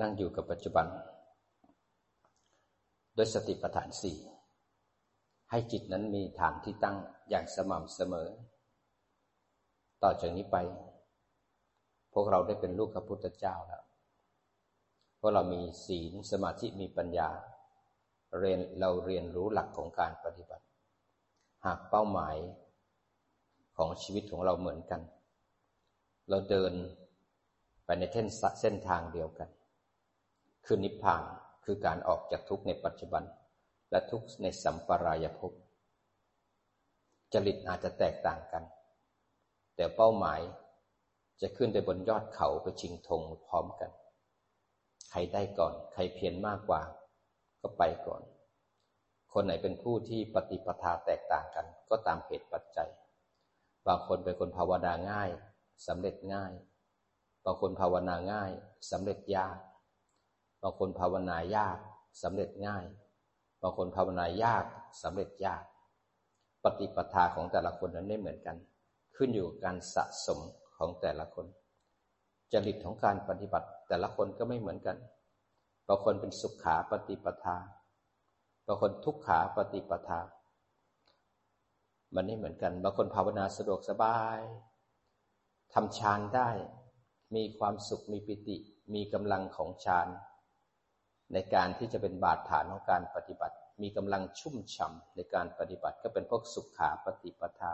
[0.00, 0.86] นั่งอยู่กับปัจจุบัน
[3.16, 4.18] ด้วยสติปัฏฐานสี่
[5.50, 6.96] ให้จิตนั้นมีฐานที่ตั้ง
[7.28, 8.28] อย่างสม่ำเสมอ
[10.02, 10.56] ต่อจากนี้ไป
[12.12, 13.82] พวกเราได้เป็นลูกพระพุทธเจ้าแล้ว
[15.16, 17.28] เพราะเรามีศีลสมาธิมีปัญญา
[18.38, 20.64] เรียนเราเรียนรู้หลักของการปฏิบัติ
[21.64, 22.36] หากเป้าหมาย
[23.76, 25.00] ของชีวิตของเราเหมือนกัน
[26.28, 26.72] เราเดิน
[27.84, 28.26] ไปในเส้น
[28.60, 29.48] เส้นทางเดียวกัน
[30.66, 31.22] คือนิพพาน
[31.64, 33.24] คือการออกจากทุกข์ในปัจจุบัน
[33.90, 35.52] และทุกข์ในสัมปรายภพ
[37.32, 38.64] จริตอาจจะแตกต่างกัน
[39.76, 40.40] แต่เป้าหมาย
[41.40, 43.90] จะขึ้นไปบนยอดเขาไปชิงธงพร้อมกัน
[45.10, 46.82] ใครได้ก่อน ใครเพียรมากกว่า
[47.62, 48.22] ก็ไปก่อน
[49.32, 52.90] คนไหนเป็นผู้ที่ปฏิปทาแตกต่างกัน ก็ตามเหตุปัจจัย
[53.86, 55.30] บางคนเป็นคนภาวนาง่าย
[55.86, 56.52] สำเร็จง่าย
[57.44, 58.50] บางคนภาวนาง่าย
[58.90, 61.78] สำเร็จยากางคนภาวนายาก
[62.22, 62.84] สำเร็จง่าย
[63.62, 64.64] บางคนภาวนายาก
[65.02, 65.64] สำเร็จยาก
[66.64, 68.56] ปฏิปทาของแต่ละคนนั้นไม่เหมือนกัน
[69.16, 70.38] ขึ้นอยู่กับการสะสม
[70.76, 71.46] ของแต่ละคน
[72.52, 74.96] จริตของการปฏิบัติแต่ละคนก็ไม่เหมือนกัน
[75.88, 77.56] บางคนเป็นสุขขาปฏิปทา
[78.66, 80.20] บางคนทุกขาปฏิปทา
[82.14, 84.40] มันไม่เหมือนกัน บางคนภาวนาสะดวกสบาย
[85.72, 86.50] ทำฌานได้
[87.34, 88.56] มีความสุขมีปิติ
[88.94, 90.08] มีกำลังของฌาน
[91.32, 97.72] ในการที่จะเป็นบาดฐานของการปฏิบัติ มีกำลังชุ่มฉ่าในการปฏิบัติก็เป็นพวกสุขขาปฏิปทา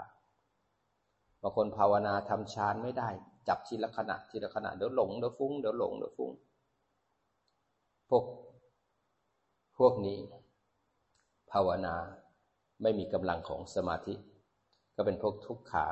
[1.40, 3.08] บางคนภาวนาทำฌานไม่ได้
[3.48, 6.30] จับทีละขณะทีละขณะเดี๋ยวหลงเดี๋ยวฟุ้งเดี๋ยวหลงเดี๋ยวฟุ้ง
[8.08, 8.24] พวก
[9.78, 10.18] พวกนี้
[11.52, 11.94] ภาวนา
[12.82, 14.14] ไม่มีกำลังของสมาธิ
[14.96, 15.86] ก็เป็นพวกทุกขา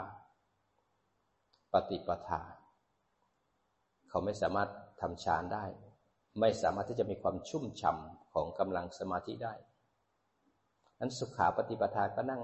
[1.72, 2.42] ปฏิปทา
[4.08, 5.64] เขาไม่สามารถทำฌานได้
[6.38, 7.96] ไม่สามารถที่จะมีความชุ่มฉ่า
[8.34, 9.54] ของกำลังสมาธิได้
[11.00, 12.42] นั้นสุขาปฏิปทาก็นั่ง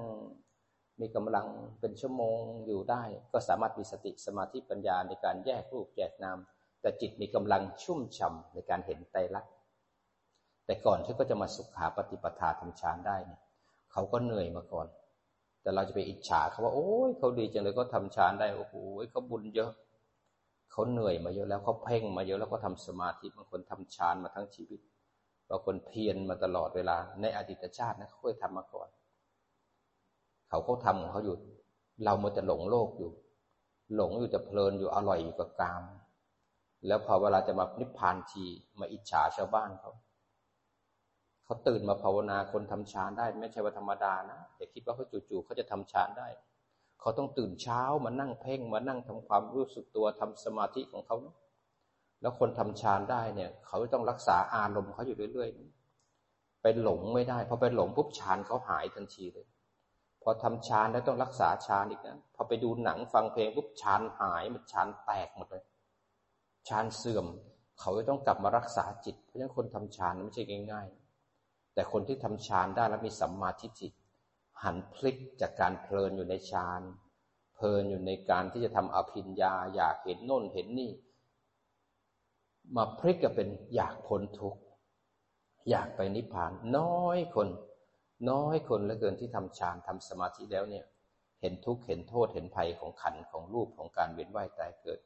[1.00, 1.46] มีกำลัง
[1.80, 3.02] เป็นชั่วโมงอยู่ได้
[3.32, 6.38] ก็สามารถมีสติสมาธิปัญญาในการแยกรูปแยกนาม
[6.80, 9.52] แต่จิตมีกำลังชุ่มฉ่าในการเห็นไตรลักษณ์
[10.66, 13.40] แต่ก่อนที่ก็จะมาสุขาปฏิปทาทำฌานได้เนี่ย
[13.92, 14.86] เขาก็เหนื่อยมาก่อน
[15.62, 18.74] แต่เราจะไปอิจฉาเขาว่า โอ้ยเขาดีจังเลยก็ทำฌานได้โอ้โห
[19.10, 19.72] เขาบุญเยอะ
[20.70, 24.80] เขาเหนื่อยมาเยอะแล้วเขาเพ่งมาเยอะแล้วก็ทำสมาธิบางคนทำฌานมาทั้งชีวิต
[25.48, 28.88] บางคนเพียรมาตลอดเวลา ในอดีตชาตินะเขาเคยทำมาก่อน
[30.48, 31.36] เขาก็ทำของเขาอยู่
[32.04, 33.10] เรามาจะหลงโลกอยู่
[33.94, 35.82] หลงอยู่จะเพลินอยู่อร่อยอยู่กับกาม
[36.86, 38.44] แล้วพอเวลาจะมานิพพานที
[38.80, 39.92] มาอิจฉาชาวบ้านเขา
[41.44, 46.28] เขาตื่นมาภาวนาคนทำฌานได้ ไม่ใช่ว่าธรรมดานะอย่าคิดว่าเขาจู่ๆเขาจะทำฌานได้
[47.00, 51.16] เขาต้องตื่นเช้ามานั่งเพ่งมานั่งทำความรู้สึกตัวทำสมาธิของเขา
[52.20, 59.46] แล้วคนทำฌานได้เนี่ย เขาต้องรักษาอารมณ์เขาอยู่เรื่อยๆไปหลงไม่ได้พอไปหลงปุ๊บฌานเขาหายทันทีเลย
[60.22, 65.64] พอทำฌานแล้วต้องรักษาฌานอีกนะพอไปดูหนังฟังเพลงปุ๊บฌานหายมันฌานแตกหมดเลย
[66.68, 67.26] ฌานเสื่อม
[67.80, 70.86] เขาจะต้องกลับมารักษาจิต เพราะฉะนั้นคนทำฌานไม่ใช่ง่าย
[71.30, 73.88] ๆ แต่คนที่ทำฌานได้แล้วมีสัมมาทิฏฐิ
[74.64, 76.82] หันพลิกจากการเพลินอยู่ในฌาน
[77.54, 80.90] เพลินอยู่ในการที่จะทำอภิญญา อยากเห็นโน่นเห็นนี่
[82.76, 84.60] มาพลิกกับเป็นอยากพ้นทุกข์
[85.70, 87.48] อยากไปนิพพานน้อยคน
[88.30, 90.84] น้อยคนเหลือเกินที่ทำฌานทำสมาธิแล้วเนี่ย
[91.40, 94.98] เห็นทุกข์เห็นโทษเห็นภัยของขันของรูปของการเวียนว่ายตายเกิด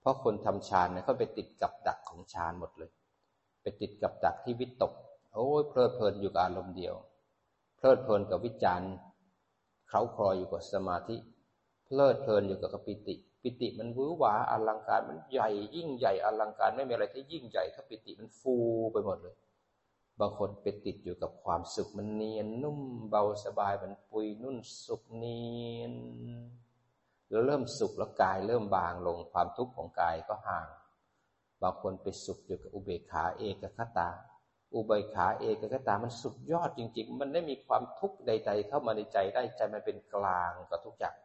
[0.00, 2.90] เพราะคนทำฌานเนี่ยเขาไปติดกับดักของฌานหมดเลย
[3.62, 4.92] ไปติดกับดักที่วิตก
[5.34, 6.94] โอ้ยเพลิดเพลินอยู่กับอารมณ์เดียว
[7.84, 8.90] ลิดเพลินกับวิจารณ์
[9.88, 11.16] เขาคลอยอยู่กับสมาธิ
[11.84, 18.56] เพลิดเพลินอยู่กับปิติ ปิติมันวื้อหวาอลังการมันใหญ่ ยิ่งใหญ่อลังการไม่มีอะไรที่ยิ่งใหญ่ถ้าปิติมันฟู
[18.92, 19.36] ไปหมดเลย
[20.20, 25.44] บางคนไปติดอยู่กับความสุขมันเนียนนุ่มเบาสบายมันปุยนุ่นสุขเนี
[25.76, 25.94] ยน
[27.30, 30.66] แล้วเริ่มสุขแล้วกายเริ่มบางลงความทุกข์ของกายก็ห่าง
[31.62, 34.08] บางคนไปสุขอยู่กับอุเบกขาเอกคตา
[34.74, 41.16] อุเบกขาเอกก็ตามมันสุดยอดจริง ๆ มันได้มีความทุกข์ใด ๆ เข้ามาในใจได้ใจมันเป็นกลางกับทุกอย่าง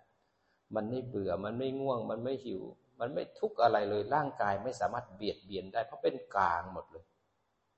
[0.75, 2.61] มันไม่เบื่อมันไม่ง่วง มันไม่หิว
[2.99, 7.03] มันไม่ทุกข์อะไรเลยร่างกายไม่สามารถเบียดเบียนได้ เพราะเป็นกลางหมดเลย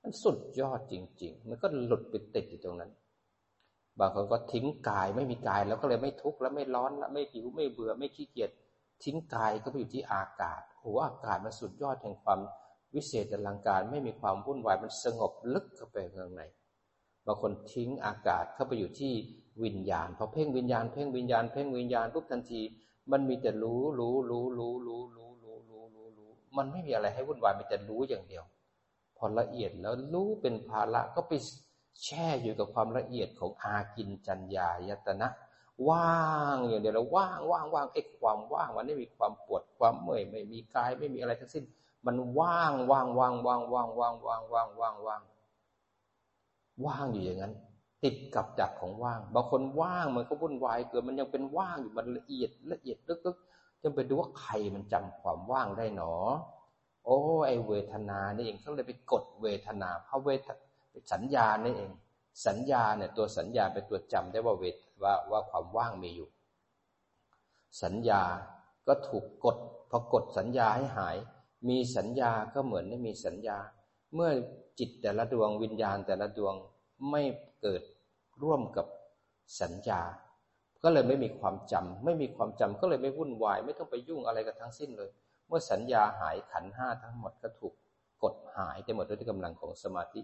[0.02, 2.90] มันสุดยอดจริง ๆ มันก็หลุดไปติดอยู่ตรงนั้น
[3.98, 8.50] บางคนก็ทิ้งกายไม่มีกายแล้วก็เลยไม่ทุกข์แล้วไม่ร้อนแล้วไม่หิวไม่เบื่อไม่ขี้เกียจ
[9.04, 12.40] ทิ้งกายก็ไปอยู่ที่อากาศโอ้อากาศมันสุดยอดแห่งความ
[12.94, 16.42] วิเศษอลังการไม่มีความวุ่นวายมันสงบลึกเข้าไปข้างใน
[17.26, 19.12] บางคนทิ้งอากาศเข้าไปอยู่ที่
[19.64, 22.60] วิญญาณพอเพ่งวิญญาณเพ่งวิญญาณเพ่งวิญญาณปุ๊บทันที
[23.12, 28.44] มันมีแต่รู้รู้รู้รู้รู้รู้รู้รู้รู้รู้มันไม่มีอะไรให้วุ่นวายมีแต่รู้อย่างเดียว
[29.16, 31.32] พอละเอียดแล้วรู้เป็นภาระก็ไป
[32.04, 35.28] แช่อยู่กับความละเอียดของอากินจัญญายตนะ
[35.88, 36.22] ว่า
[36.54, 41.64] งอย่างเดียวแล้วว่างว่างว่างไอ้ความว่างมันไม่มีความปวดความเมื่อยไม่มีกายไม่มีอะไรทั้งสิ้น
[42.06, 45.22] มันว่างว่างว่างว่างว่างว่างว่างว่างว่างว่าง
[46.84, 47.54] ว่างอยู่อย่างนั้น
[48.04, 52.96] ติดกับดักของว่าง บางคนว่างมันก็วุ่นวายเกิดมันยังเป็นว่างอยู่มันละเอียดละเอียด
[53.26, 56.14] ลึกๆจะไปดูว่าใครมันจำความว่างได้หนอ
[57.04, 60.48] โอ้ไอเวทนานี่เองเขาเลยไปกดเวทนาเพราะเวท
[61.12, 61.90] สัญญานี่เอง
[62.46, 66.28] สัญญาเนี่ยตัวสัญญาเป็นตัวจำได้ว่าเวทว่าว่าความว่างมีอยู่
[67.82, 68.22] สัญญา
[68.86, 69.56] ก็ถูกกด
[69.90, 71.16] พอกดสัญญาให้หาย
[71.68, 73.58] มีสัญญาก็เหมือนไม่มีสัญญา
[74.14, 74.30] เมื่อ
[74.78, 76.54] จิตแต่ละดวงวิญญาณแต่ละดวง
[77.10, 77.22] ไม่
[77.60, 77.82] เกิด
[78.42, 78.86] ร่วมกับ
[79.60, 80.00] สัญญา
[80.82, 85.10] ก็เลยไม่มีความจำไม่มีความจำก็เลยไม่วุ่นวาย ไม่ต้องไปยุ่งอะไรกับทั้งสิ้นเลย
[85.48, 87.74] เมื่อสัญญาหายขันห้าทั้งหมดก็ถูก
[88.22, 90.20] กดหายไปหมดด้วยกำลังของสมาธิ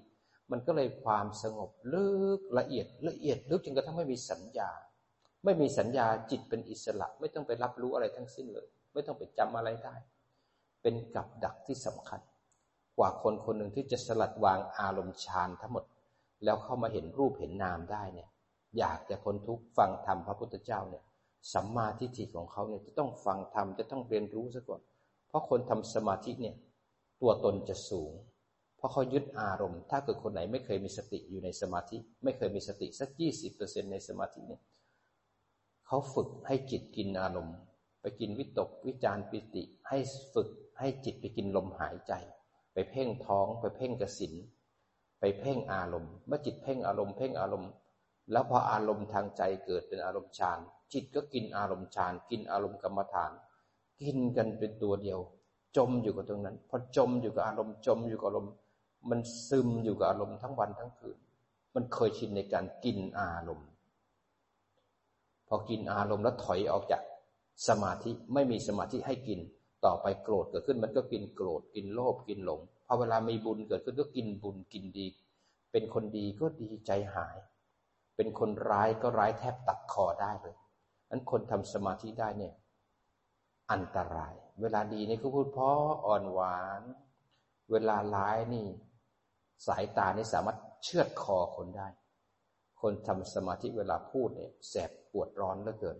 [0.50, 2.06] มันก็เลยความสงบลึ
[2.38, 4.70] กละเอียดละเอียดลึกจนกระทั่งไม่มีสัญญา
[5.44, 9.94] ไม่มีสัญญาจิตเป็นอิสระ ไม่ต้องไปรับรู้อะไรทั้งสิ้นเลย ไม่ต้องไปจำอะไรได้
[10.88, 12.20] เป็นกับดักที่สำคัญ
[12.98, 15.84] กว่าคนคนหนึ่งที่จะสลัดวางอารมณ์ฌานทั้งหมด
[16.44, 18.28] แล้วเข้ามาเห็นรูปเห็นนามได้เนี่ย
[18.78, 21.02] อยากจะพ้นทุกข์ฟังธรรมพระพุทธเจ้าเนี่ย
[21.52, 24.80] สัมมาทิฏฐิของเขาเนี่ยจะต้องฟังธรรมจะต้องเรียนรู้ซะก่อน
[25.28, 26.56] เพราะคนทำสมาธิเนี่ย
[27.20, 28.12] ตัวตนจะสูง
[28.76, 34.62] เพราะเขายึดอารมณ์ ถ้าเกิดคนไหนไม่เคยมีสติอยู่ในสมาธิ ไม่เคยมีสติสักยี่สิบเปอร์เซ็นในสมาธิเนี่ย
[35.86, 37.56] เขาฝึกให้จิตกินอารมณ์
[38.20, 39.98] กินวิตกวิจารปิติ ให้
[40.34, 42.12] ฝึกให้จิตไปกินลมหายใจ
[42.72, 44.34] ไปเพ่งท้อง ไปเพ่งกสิน
[45.20, 47.70] ไปเพ่งอารมณ์ เมื่อจิตเพ่งอารมณ์เพ่งอารมณ์
[48.32, 50.58] แล้วพออารมณ์ทางใจเกิดเป็นอารมณ์ฌาน
[50.92, 53.32] จิตก็กินอารมณ์ฌานกินอารมณ์กรรมฐาน
[54.02, 55.18] กินกันเป็นตัวเดียว
[55.76, 58.52] จมอยู่กับตรงนั้น พอจมอยู่กับอารมณ์จมอยู่กับอารมณ์
[59.10, 61.16] มันซึมอยู่กับอารมณ์ทั้งวันทั้งคืน
[61.74, 63.68] มันเคยชินในการกินอารมณ์
[65.48, 67.02] พอกินอารมณ์แล้วถอยออกจาก
[67.66, 69.40] สมาธิไม่มีสมาธิให้กิน
[69.84, 75.06] ต่อไปโกรธเกิดขึ้นมันก็กินโกรธกินโลภกินหลงพอเวลามีบุญเกิดขึ้นก็กินบุญกินดี
[75.72, 77.36] เป็นคนดีก็ดีใจหาย
[78.16, 80.56] เป็นคนร้ายก็ร้ายแทบตัดคอได้เลย
[81.10, 82.54] นั้นคนทำสมาธิได้เนี่ย
[83.72, 86.82] อันตราย เวลาดีนี่ก็พูดเพราะอ่อนหวาน
[87.70, 88.66] เวลาร้ายนี่
[89.66, 91.88] สายตานี่สามารถเชือดคอคนได้
[92.80, 95.98] คนทำสมาธิเวลาพูดเนี่ยแสบปวดร้อนเหลือเกิน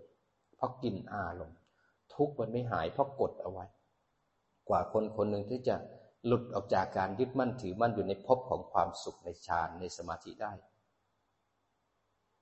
[0.59, 1.59] เพราะกินอารมณ์
[2.15, 3.67] ทุกมันไม่หายเพราะกดเอาไว้
[4.69, 5.77] กว่าคนคนหนึ่งที่จะ
[6.27, 10.53] หลุดออกจากการยึดมั่นถือมั่นอยู่ในภพของความสุขในฌานในสมาธิได้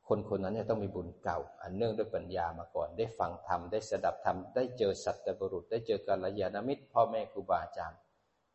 [0.09, 8.01] คนคนนั้นเนี่ยต้องมีบุญเก่า อันเนื่องด้วยปัญญามาก่อน ได้ฟังธรรมได้สดับธรรมได้เจอสัตบุรุษ ได้เจอกัลยาณมิตร พ่อแม่ครูบาอาจารย์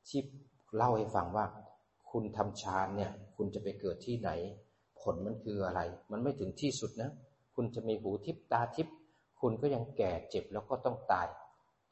[0.07, 0.21] ที่
[0.75, 1.45] เล่าให้ฟังว่า
[2.11, 4.29] คุณทำฌานเนี่ย คุณจะไปเกิดที่ไหน
[5.01, 5.81] ผลมันคืออะไร
[6.11, 7.11] มันไม่ถึงที่สุดนะ
[7.55, 8.87] คุณจะมีหูทิพตาทิพ
[9.41, 11.27] คุณก็ยังแก่เจ็บแล้วก็ต้องตาย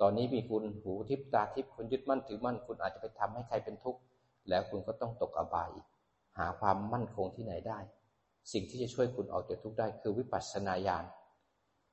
[0.01, 3.99] ตอนนี้มีคุณหูทิพตาทิพคุณยึดมั่นถือมั่น คุณอาจจะไปทำให้ใครเป็นทุกข์
[4.49, 5.85] แล้วคุณก็ต้องตกอบายอีก
[6.37, 7.79] หาความมั่นคงที่ไหนได้
[8.51, 11.05] สิ่งที่จะช่วยคุณออกจากทุกข์ได้คือวิปัสสนาญาณ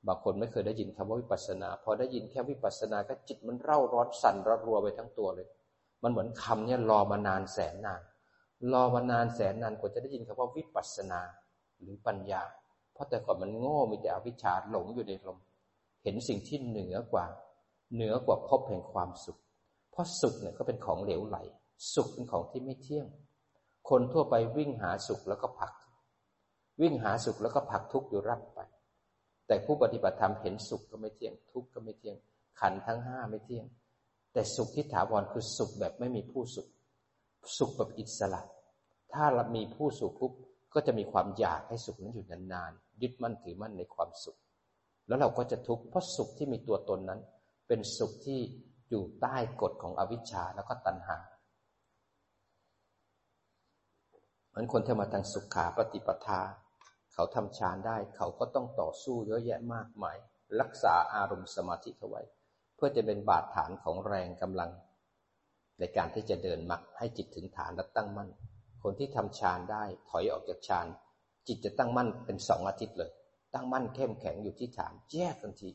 [0.07, 5.47] บางคนไม่เคยได้ยินคำว่าวิปัสสนา พอได้ยินแค่วิปัสสนาก็จิตมันเร่าร้อนสั่นระรัวไปทั้งตัวเลย
[6.03, 8.01] มันเหมือนคำเนี่ยรอมานานแสนนาน
[8.73, 11.21] รอมานานแสนนานกว่าจะได้ยินคำว่าวิปัสสนา
[11.81, 12.43] หรือปัญญา
[12.97, 15.39] เพราะแต่ก่อนมันโง่มีแต่อวิชชาหลงอยู่ในลม
[16.03, 17.27] เห็นสิ่งที่เหนือกว่า
[17.95, 19.41] เหนือกว่าพบแห่งความสุข
[19.91, 21.39] เพราะสุขเนี่ยก็เป็นของเหลวไหล
[21.95, 23.07] สุขเป็นของที่ไม่เที่ยง
[23.89, 25.73] คนทั่วไปวิ่งหาสุขแล้วก็ผัก
[26.83, 28.61] วิ่งหาสุขแล้วก็ผักทุกข์อยู่รับไป
[29.47, 32.17] แต่ผู้ปฏิบัติธรรมเห็นสุขก็ไม่เที่ยง ทุกข์ก็ไม่เที่ยง
[32.61, 33.67] ขันทั้งห้าไม่เที่ยง
[34.33, 36.67] แต่สุขที่ถาวรคือสุขแบบไม่มีผู้สุข
[37.59, 38.43] สุขแบบอิสระ
[39.13, 40.33] ถ้าเรามีผู้สุขปุ๊บ
[40.75, 44.39] ก็จะมีความอยากให้สุขนั้นอยู่นานๆ ยึดมั่นถือมั่นในความสุข
[45.07, 47.21] แล้วเราก็จะทุกข์เพราะสุขที่มีตัวตนนั้น
[47.69, 48.41] เป็นสุขที่
[48.89, 51.19] อยู่ใต้กฎของอวิชชาแล้วก็ตัณหา
[54.49, 56.41] เหมือนคนที่มาทางสุขขาปฏิปทา
[57.15, 60.17] เขาทำฌานได้ เขาก็ต้องต่อสู้เยอะแยะมากมาย
[60.61, 62.23] รักษาอารมณ์สมาธิเอาไว้
[62.77, 64.71] เพื่อจะเป็นบาดฐานของแรงกำลัง
[65.79, 68.29] ในการที่จะเดินมักให้จิตถึงฐานและตั้งมั่น
[68.83, 70.87] คนที่ทำฌานได้ถอยออกจากฌาน
[71.49, 73.11] จิตจะตั้งมั่นเป็นสองอาทิตย์เลย
[73.55, 75.71] ตั้งมั่นเข้มแข็งอยู่ที่ฐานแยกทันที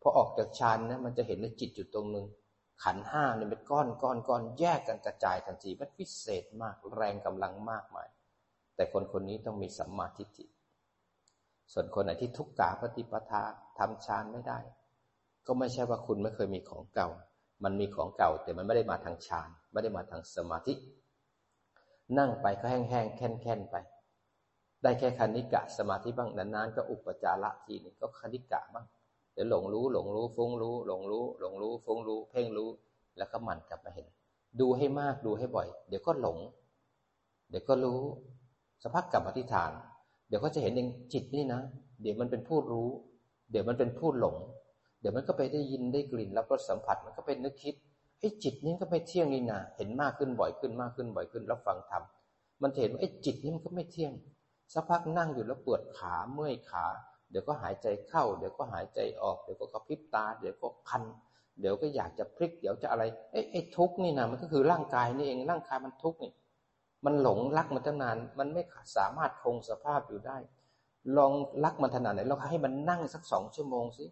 [0.00, 2.26] พอออกจากฌานนะมันจะเห็นในจิตอยู่ตรงนึง
[2.84, 8.08] ขันห้าเนี่ยเป็นก้อนก้อนก้อนแยกกันกระจายทันทีมันพิเศษมากแรงกำลังมากมาย
[8.76, 10.44] แต่คนคนนี้ต้องมีสัมมาทิฏฐิ
[11.72, 13.42] ส่วนคนไหนที่ทุกกาปฏิปทา
[13.78, 14.58] ทำฌานไม่ได้
[15.46, 17.08] ก็ไม่ใช่ว่าคุณไม่เคยมีของเก่า
[17.64, 20.74] มันมีของเก่าแต่มันไม่ได้มาทางฌาน ไม่ได้มาทางสมาธิ
[22.18, 23.76] นั่งไปก็แห้งๆแค่นๆไป
[24.82, 28.86] ได้แค่คณิกะสมาธิบ้างนานๆก็อุปจาระทีนึงก็คณิกะบ้าง
[29.34, 32.68] เดี๋ยวหลงรู้หลงรู้ฟุ้งรู้หลงรู้หลงรู้ฟุ้งรู้เพ่งรู้
[33.18, 34.06] แล้วก็หมั่นกลับมาเห็น
[34.60, 36.38] ดูให้มากดูให้บ่อย เดี๋ยวก็หลง
[37.50, 38.00] เดี๋ยวก็รู้
[38.82, 39.72] สภาพกลับมาที่ฐาน
[40.28, 41.60] เดี๋ยวก็จะเห็นเองจิตนี่นะ
[42.02, 42.88] เดี๋ยวมันเป็นผู้รู้
[43.50, 44.36] เดี๋ยวมันเป็นผู้หลง
[45.00, 47.74] เดี๋ยวมันก็ไปได้ยินได้กลิ่นรับรสสัมผัสมันก็เป็นนึกคิด
[48.20, 52.02] ไอ้จิตนี้ก็ไม่เที่ยงนี่นาเห็นมากขึ้นบ่อยขึ้นมากขึ้นบ่อยขึ้น แล้วฟังธรรม
[52.62, 54.12] มันเห็นว่าไอ้จิตนี้มันก็ไม่เที่ยง
[54.72, 56.84] สักพักนั่งอยู่แล้วปวดขาเมื่อยขา
[57.30, 61.02] เดี๋ยวก็หายใจเข้า เดี๋ยวก็หายใจออก เดี๋ยวก็กระพริบตา เดี๋ยวก็คัน
[61.60, 66.32] เดี๋ยวก็อยากจะพลิก เดี๋ยวจะอะไรไอ้ไอ้ทุกนี่นะมันก็คือร่างกายนี่เอง ร่างกายมันทุกนี่
[67.04, 68.62] มันหลงรักมันตั้งนาน มันไม่
[68.96, 70.36] สามารถคงสภาพอยู่ได้
[71.16, 71.32] ลอง
[71.64, 74.04] รักมันขนาดไหนเราให้มันนั่งสักสองชั่วโมงสิ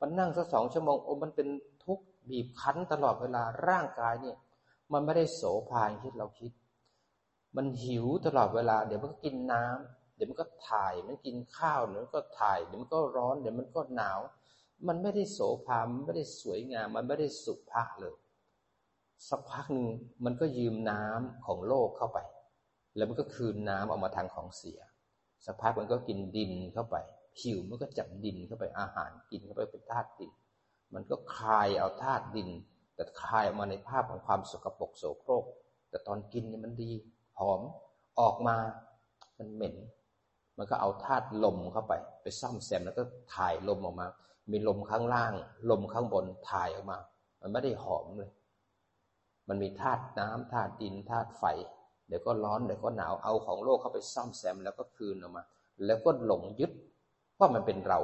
[0.00, 1.48] มันนั่งสักสองชั่วโมง โอ้ มันเป็น
[1.84, 4.36] ทุกข์บีบคั้นตลอดเวลา ร่างกายเนี่ย
[4.92, 6.52] มันไม่ได้โสภาอย่างที่เราคิด
[7.56, 14.20] มันหิวตลอดเวลา เดี๋ยวมันก็กินน้ำ เดี๋ยวมันก็ถ่าย มันกินข้าวเดี๋ยวมันก็ถ่าย เดี๋ยวมันก็ร้อน เดี๋ยวมันก็หนาว
[14.88, 18.14] มันไม่ได้โสภามันไม่ได้สวยงาม มันไม่ได้สุภาพเลย
[19.28, 19.88] สักพักหนึ่ง
[20.24, 22.18] มันก็ยืมน้ำของโลกเข้าไป
[22.96, 24.80] แล้วมันก็คืนน้ำออกมาทางของเสีย
[25.44, 26.96] สักพักมันก็กินดินเข้าไป
[27.38, 30.30] ผิวมันก็จับดินเข้าไป อาหารกินเข้าไปเป็นธาตุดิน
[30.94, 32.48] มันก็คลายเอาธาตุดิน
[32.94, 35.44] แต่คลายออกมาในภาพของความสกปรกโสโครก
[35.90, 36.90] แต่ตอนกินเนี่ยมันดี
[37.38, 37.60] หอม
[38.20, 38.56] ออกมา
[39.38, 39.74] มันเหม็น
[40.58, 43.02] มันก็เอาธาตุลมเข้าไป ไปซ่อมแซมแล้วก็
[43.34, 44.06] ถ่ายลมออกมา
[44.50, 45.32] มีลมข้างล่าง
[45.70, 46.98] ลมข้างบนถ่ายออกมา
[47.40, 48.30] มันไม่ได้หอมเลย
[49.48, 51.44] มันมีธาตุน้ำธาตุดินธาตุไฟ
[52.08, 55.42] เดี๋ยวก็ร้อนเดี๋ยวก็หนาวเอาของโลกเข้าไปซ่อมแซมแล้วก็คืนออกมา
[55.86, 56.70] แล้วก็หลงยึด
[57.38, 57.98] ว่ามันเป็นเรา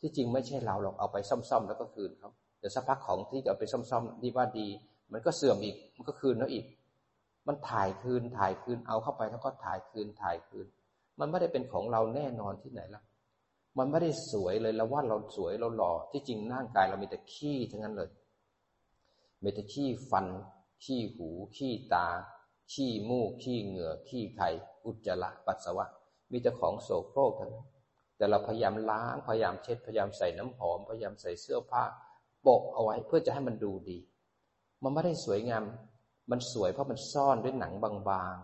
[0.00, 4.68] ที่จริงไม่ใช่เราหรอกเอาไปซ่อมๆแล้วก็คืนเขาแต่สักพักของที่จะเอาไปซ่อมๆดีว่าดี
[5.12, 6.64] มันก็เสื่อมอีกมันก็คืนแล้วอีก
[7.46, 10.66] มันถ่ายคืนถ่ายคืนเอาเข้าไปแล้วก็ถ่ายคืนถ่ายคืน
[11.20, 13.02] มันไม่ได้เป็นของเราแน่นอนที่ไหนล่ะ
[13.78, 18.10] มันไม่ได้สวยเลยแล้วว่าเราสวยเราหล่อที่จริงร่างกายเรามีแต่ขี้ทั้งนั้นเลย
[19.42, 20.26] มีแต่ขี้ฟัน
[20.84, 22.06] ขี้หู ขี้ตา
[22.72, 24.48] ขี้มูก ขี้เหงื่อ ขี้ไข่
[24.84, 25.86] อุจจาระปัสสาวะ
[26.32, 27.66] มีแต่ของโสโครกทั้งนั้น
[28.16, 31.84] แต่เราพยายามล้าง พยายามเช็ด พยายามใส่น้ำหอม พยายามใส่เสื้อผ้า
[32.46, 33.98] ปกเอาไว้เพื่อจะให้มันดูดี
[34.82, 35.64] มันไม่ได้สวยงาม
[36.30, 38.36] มันสวยเพราะมันซ่อนด้วยหนังบาง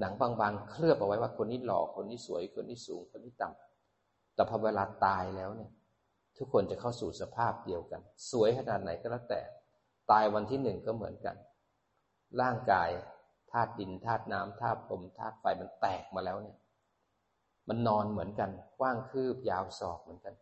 [0.00, 5.70] หนังบางๆ เคลือบเอาไว้ว่าคนนี้หล่อคนนี้สวย คนนี้สูง คนนี้ต่ำแต่พอเวลาตายแล้วเนี่ย
[6.38, 9.40] ทุกคนจะเข้าสู่สภาพเดียวกัน สวยขนาดไหนก็แล้วแต่
[10.10, 11.36] ตายวันที่หนึ่งก็เหมือนกัน
[12.40, 12.90] ร่างกาย
[13.50, 16.58] ธาตุดินธาตุน้ำธาตุลมธาตุไฟมันแตกมาแล้วเนี่ย
[17.68, 20.34] มันนอนเหมือนกันกว้างคืบยาวศอกเหมือนกัน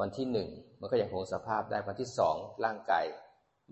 [0.00, 0.48] วันที่หนึ่ง
[0.80, 3.04] มันก็ยังคงสภาพได้วันที่สองร่างกาย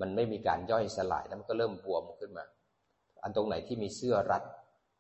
[0.00, 2.44] มันไม่มีการย่อยสลายแล้วมันก็เริ่มบวมขึ้นมา
[3.22, 4.42] อันตรงไหนที่มีเสื้อรัด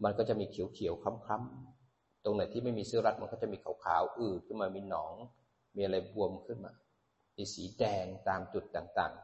[0.04, 5.14] มันก็จะมีเขียวเขียวคล้ำๆตรงไหนที่ไม่มีเสื้อรัดมันก็จะมีขาวๆอืดขึ้นมามีหนอง
[5.76, 6.72] มีอะไรบวมขึ้นมา
[7.36, 9.14] มีสีแดงตามจุดต่าง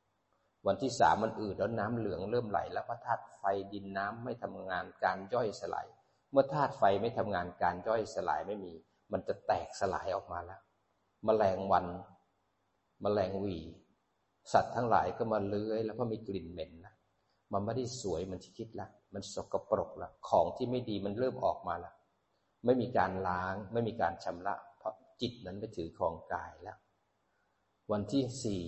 [0.00, 5.86] ๆ วันที่สามมันอืดแล้วน้ำเหลืองเริ่มไหล แล้วพระธาตุไฟดินน้ำไม่ทำงานการย่อยสลาย
[6.30, 8.72] เมื่อธาตุไฟไม่ทำงานการย่อยสลายไม่มี
[9.12, 10.60] มันจะแตกสลายออกมาแล้ว
[11.26, 11.86] มแมลงวัน
[13.04, 13.58] มแมลงวี
[14.52, 16.72] สัตว์ทั้งหลายก็มาเลื้อย แล้วก็มีกลิ่นเหม็น
[17.52, 21.92] มันไม่ได้สวยมันที่คิดละ มันสกปรกละ ของที่ไม่ดีมันเริ่มออกมาละ
[22.64, 26.78] ไม่มีการล้าง ไม่มีการชำระ เพราะจิตนั้นไปถือครองกายแล้ว
[27.92, 28.64] วันที่สี่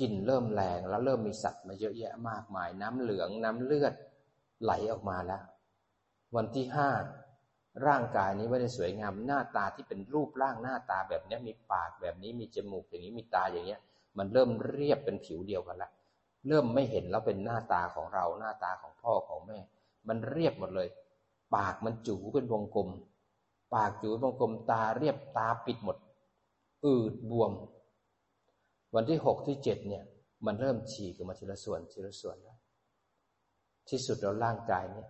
[0.00, 3.94] กลิ่นเริ่มแรงแล้วเริ่มมีสัตว์มาเยอะแยะมากมาย น้ำเหลืองน้ำเลือด
[4.62, 5.42] ไหลออกมาแล้ว
[6.36, 6.90] วันที่ห้า
[7.86, 13.80] ร่างกายนี้ไม่ได้สวยงามหน้าตาที่เป็นรูปร่างหน้าตาแบบนี้มีปากแบบนี้มีจมูกอย่างนี้มีตาอย่างเงี้ย
[14.18, 15.90] มันเริ่มเรียบเป็นผิวเดียวกันละ
[16.46, 19.58] เริ่มไม่เห็นแล้วเป็นหน้าตาของเราหน้าตาของพ่อของแม่
[20.08, 20.88] มันเรียบหมดเลย
[21.54, 22.88] ปากมันจูเป็นวงกลม
[23.74, 25.96] ปากจูวงกลมตาเรียบตาปิดหมด
[26.84, 27.52] อืดบวม
[28.94, 30.04] วันที่หกที่เจ็ดเนี่ย
[30.46, 32.58] มันเริ่มฉีกออกมาทีละส่วนทีละส่วนแล้ว
[33.88, 35.08] ที่สุดเราร่างกายเนี่ย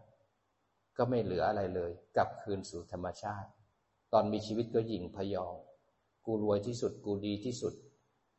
[0.96, 3.48] ก็ไม่เหลืออะไรเลยกลับคืนสู่ธรรมชาติ
[4.12, 5.54] ตอนมีชีวิตก็หยิ่งพยอง
[6.24, 7.74] กูรวยที่สุดกูดีที่สุด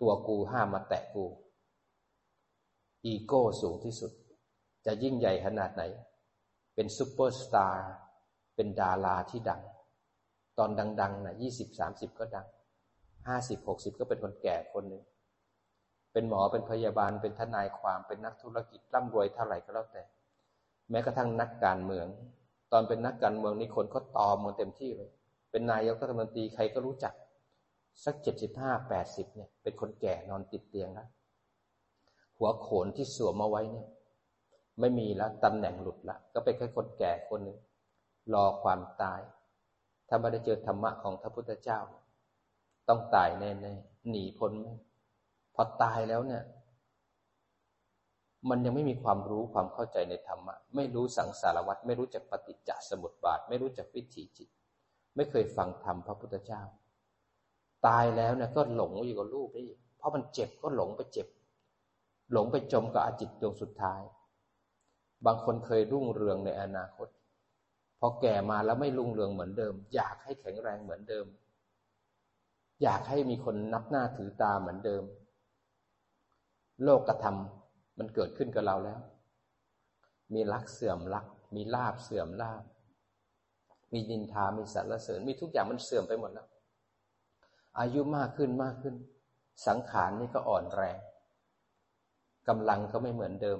[0.02, 1.26] ตัวกูห้ามมาแตะกู
[3.06, 4.12] อีโก้สูงที่สุด
[4.86, 5.84] จะยิ่งใหญ่ขนาดไหน
[6.76, 7.90] เป็นซูเปอร์สตาร์
[8.56, 9.62] เป็นดาราที่ดัง
[10.58, 10.70] ตอน
[11.02, 12.48] ดัง ๆนะยี่สิบสามสิบก็ดัง
[13.28, 15.04] ห้าสิบหกสิบก็เป็นคนแก่คนหนึ่ง
[16.14, 20.04] เป็นหมอเป็นพยาบาลเป็นทนายความเป็นนักธุรกิจร่ำรวยเท่าไหร่ก็แล้วแต่
[20.90, 22.08] แม้กระทั่งนักการเมือง
[22.72, 25.10] ตอนเป็นนักการเมืองนี่คนก็ตอมมันเต็มที่เลย
[25.52, 27.14] เป็นนายกรัฐมนตรีใครก็รู้จัก
[28.04, 31.08] สักเจ็ดสิบห้าแปดสิบเนี่ย เป็นคนแก่นอนติดเตียงแล้ว
[32.40, 33.88] หัวโขนที่สวมมาไว้เนี่ย
[34.80, 37.60] ไม่มีแล้วตำแหน่งหลุดละ ก็เป็นแค่คนแก่คนหนึ่ง
[38.34, 39.22] รอความตาย
[40.08, 41.80] ถ้าไม่ได้เจอธรรมะของพระพุทธเจ้า
[42.88, 44.68] ต้องตายแน่ๆหนีพ้นไหม
[45.56, 46.44] พอตายแล้วเนี่ย
[48.50, 54.50] มันยังไม่มีความรู้ความเข้าใจในธรรมะ ไม่รู้สังสารวัตรไม่รู้จักปฏิจจสมุปบาท ไม่รู้จักวิถีจิต
[55.16, 56.62] ไม่เคยฟังธรรมพระพุทธเจ้า
[57.88, 61.28] ตายแล้วเนี่ยก็หลงอยู่กับรูปนี่เพราะมันเจ็บก็หลงไปเจ็บ
[62.32, 64.02] หลงไปจมกับอาจิตดวงสุดท้าย
[65.26, 67.08] บางคนเคยรุ่งเรืองในอนาคต
[68.00, 71.26] พอแก่มาแล้วไม่รุ่งเรืองเหมือนเดิม อยากให้แข็งแรงเหมือนเดิม
[72.84, 75.04] อยากให้มีคนนับหน้าถือตาเหมือนเดิม
[76.84, 79.00] โลกกระทำมันเกิดขึ้นกับเราแล้ว
[80.34, 82.64] มีรักเสื่อมรัก มีลาบเสื่อมลาบ
[83.94, 86.48] มีดินทา มีสรรเสริญ มีทุกอย่างมันเสื่อมไปหมดแล้ว
[87.80, 88.96] อายุมากขึ้นมากขึ้น
[89.68, 90.98] สังขารนี่ก็อ่อนแรง
[92.50, 93.60] กำลังก็ไม่เหมือนเดิม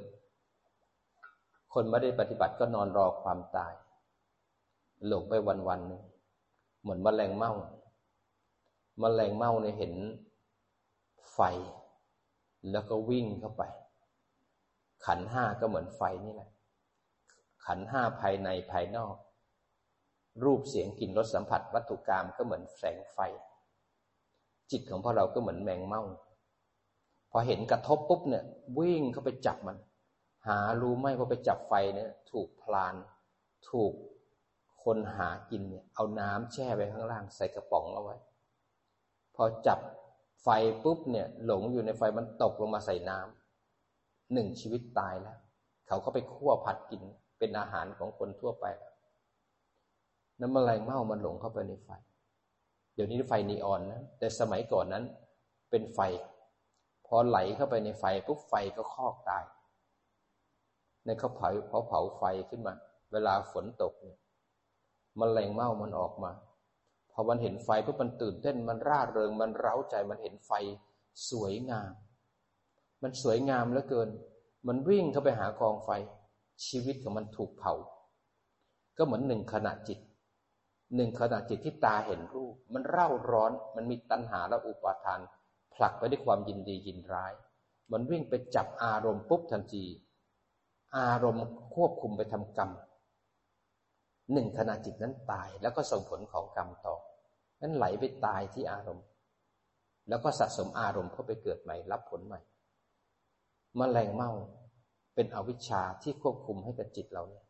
[1.74, 3.74] คนไม่ได้ปฏิบัติก็นอนรอความตาย
[5.08, 6.02] หลงไปวันวันนึง
[6.82, 7.54] เหมือนมแมลงเม่า
[9.02, 9.94] มแมลงเม่าเนี่ยเห็น
[11.34, 11.40] ไฟ
[12.72, 13.64] แล้วก็วิ่งเข้าไป
[15.06, 16.50] ขันห้าก็เหมือนไฟนี่แหละ
[17.66, 19.16] ขันห้าภายในภายนอก
[20.44, 23.20] รูปเสียงกลิ่นรสสัมผัสวัตถุกรรมก็เหมือนแสงไฟ
[24.72, 26.04] จิตของพวกเราก็เหมือนแมงเม่า
[27.32, 28.44] พอเห็นกระทบปุ๊บเนี่ย
[28.80, 29.78] วิ่งเข้าไปจับมัน
[30.48, 32.96] หารู้ไหมว่าไปจับไฟเนี่ย ถูกพลาน
[33.70, 33.94] ถูก
[34.84, 38.16] คนหากินเนี่ย เอาน้ำแช่ไว้ข้างล่างใส่กระป๋องเอาไว้
[39.36, 39.80] พอจับ
[40.44, 40.48] ไฟ
[40.84, 45.38] ปุ๊บเนี่ย หลงอยู่ในไฟมันตกลงมาใส่น้ำหนึ่งชีวิตตายแล้ว
[45.88, 47.02] เขาก็ไปคั่วผัดกิน
[47.40, 48.66] เป็นอาหารของคนทั่วไป
[50.42, 51.90] น้ำมแมลงเม่ามันหลงเข้าไปในไฟ
[52.94, 55.04] เดี๋ยวนี้ไฟนีออนนะ แต่สมัยก่อนนั้น
[55.70, 56.00] เป็นไฟ
[57.10, 59.44] พอไหลเข้าไปในไฟปุ๊บไฟก็คอกตาย
[61.06, 62.74] ในเขาเผาเขาเผาไฟขึ้นมา
[63.12, 64.20] เวลาฝนตกเนี่ย
[65.20, 66.32] มันแมลงเม่ามันออกมา
[67.12, 70.52] พอมันเห็นไฟปุ๊บมันตื่นเต้นมันร่าเริงมันเร้าใจมันเห็นไฟ
[71.30, 71.92] สวยงาม
[73.04, 74.10] มันสวยงามเหลือเกิน
[74.68, 75.90] มันวิ่งเข้าไปหากองไฟ
[76.68, 77.74] ชีวิตของมันถูกเผา
[78.98, 80.00] ก็เหมือนหนึ่งขณะจิต
[80.96, 85.20] หนึ่งขณะจิตที่ตาเห็นรูป มันเร่าร้อนมันมีตัณหาและอุปาทาน
[85.80, 87.34] ผลักไปด้วยความยินดียินร้าย
[87.92, 89.86] มันวิ่งไปจับอารมณ์ปุ๊บทันที
[90.98, 91.44] อารมณ์
[91.76, 92.70] ควบคุมไปทำกรรม
[94.34, 96.96] หนึ่งขณะจิตนั้นตายแล้วก็ส่งผลของกรรมต่อ
[97.62, 99.06] นั้นไหลไปตายที่อารมณ์
[100.10, 102.40] แล้วก็สะสมอารมณ์เพื่อไปเกิดใหม่รับผลใหม่
[103.80, 104.32] มแมลงเม่า
[105.16, 107.44] เป็นอวิชชาที่ควบคุมให้กับจิตเราเนี่ย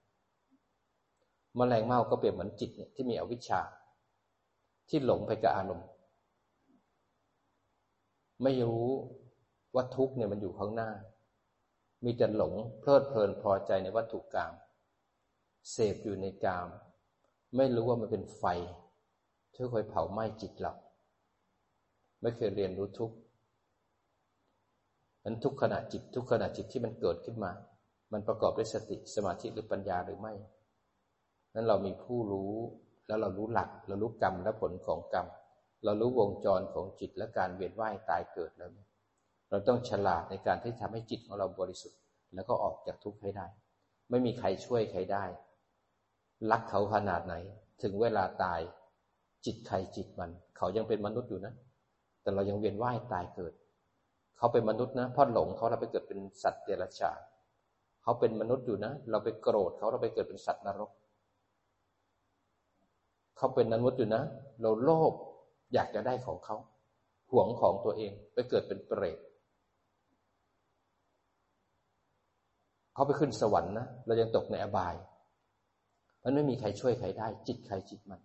[1.59, 3.59] มแมลงเม่าก็เปรียบเหมือนจิตเนี่ยที่มีอวิชชา
[4.89, 5.87] ที่หลงไปกับอารมณ์
[8.43, 8.87] ไม่รู้
[9.75, 10.91] ว่าทุกเนี่ยมันอยู่ข้างหน้า
[12.05, 14.51] มีแต่หลงเพลิดเพลินพอใจในวัตถุกรรม
[15.71, 16.67] เสพอยู่ในกาม
[17.55, 18.43] ไม่รู้ว่ามันเป็นไฟ
[19.53, 20.73] ที่คอยเผาไหม้จิตเรา
[22.21, 23.11] ไม่เคยเรียนรู้ทุก
[25.23, 27.51] นั้นทุกขณะจิต ทุกขณะจิตที่มันเกิดขึ้นมา
[28.11, 30.33] มันประกอบด้วยสติสมาธิหรือปัญญาหรือไม่
[31.55, 32.53] นั้นเรามีผู้รู้
[33.07, 35.27] แล้วเรารู้หลัก เรารู้กรรมและผลของกรรม
[35.83, 38.69] เรารู้วงจรของจิตและการเวียนว่ายตายเกิดแล้ว
[39.49, 41.99] เราต้องฉลาดในการที่ทำให้จิตของเราบริสุทธิ์
[42.35, 43.47] แล้วก็ออกจากทุกข์ให้ได้
[44.09, 45.25] ไม่มีใครช่วยใครได้
[46.51, 47.35] รักเขาขนาดไหน
[47.81, 48.59] ถึงเวลาตาย
[49.45, 51.53] จิตใครจิตมัน เขายังเป็นมนุษย์อยู่นะ
[52.21, 53.53] แต่เรายังเวียนว่ายตายเกิด
[54.37, 57.19] เขาเป็นมนุษย์นะพอหลงเขาเราไปเกิดเป็นสัตว์เดรัจฉาน
[58.03, 60.91] เขาเป็นมนุษย์อยู่นะ เราไปโกรธเขาเราไปเกิดเป็นสัตว์นรก
[63.37, 64.23] เขาเป็นมนุษย์อยู่นะ
[64.61, 65.13] เราโลภ
[65.73, 66.55] อยากจะได้ของเขา
[67.31, 69.19] หวงของตัวเองไปเกิดเป็นเปรต
[72.93, 74.95] เขาไปขึ้นสวรรค์นะเรายังตกในอบาย
[76.23, 78.21] มันไม่มีใครช่วยใครได้ จิตใครจิตมัน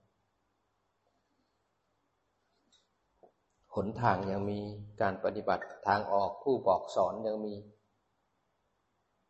[3.75, 4.61] หนทางยังมี
[5.03, 7.55] การปฏิบัติทางออกผู้บอกสอนยังมี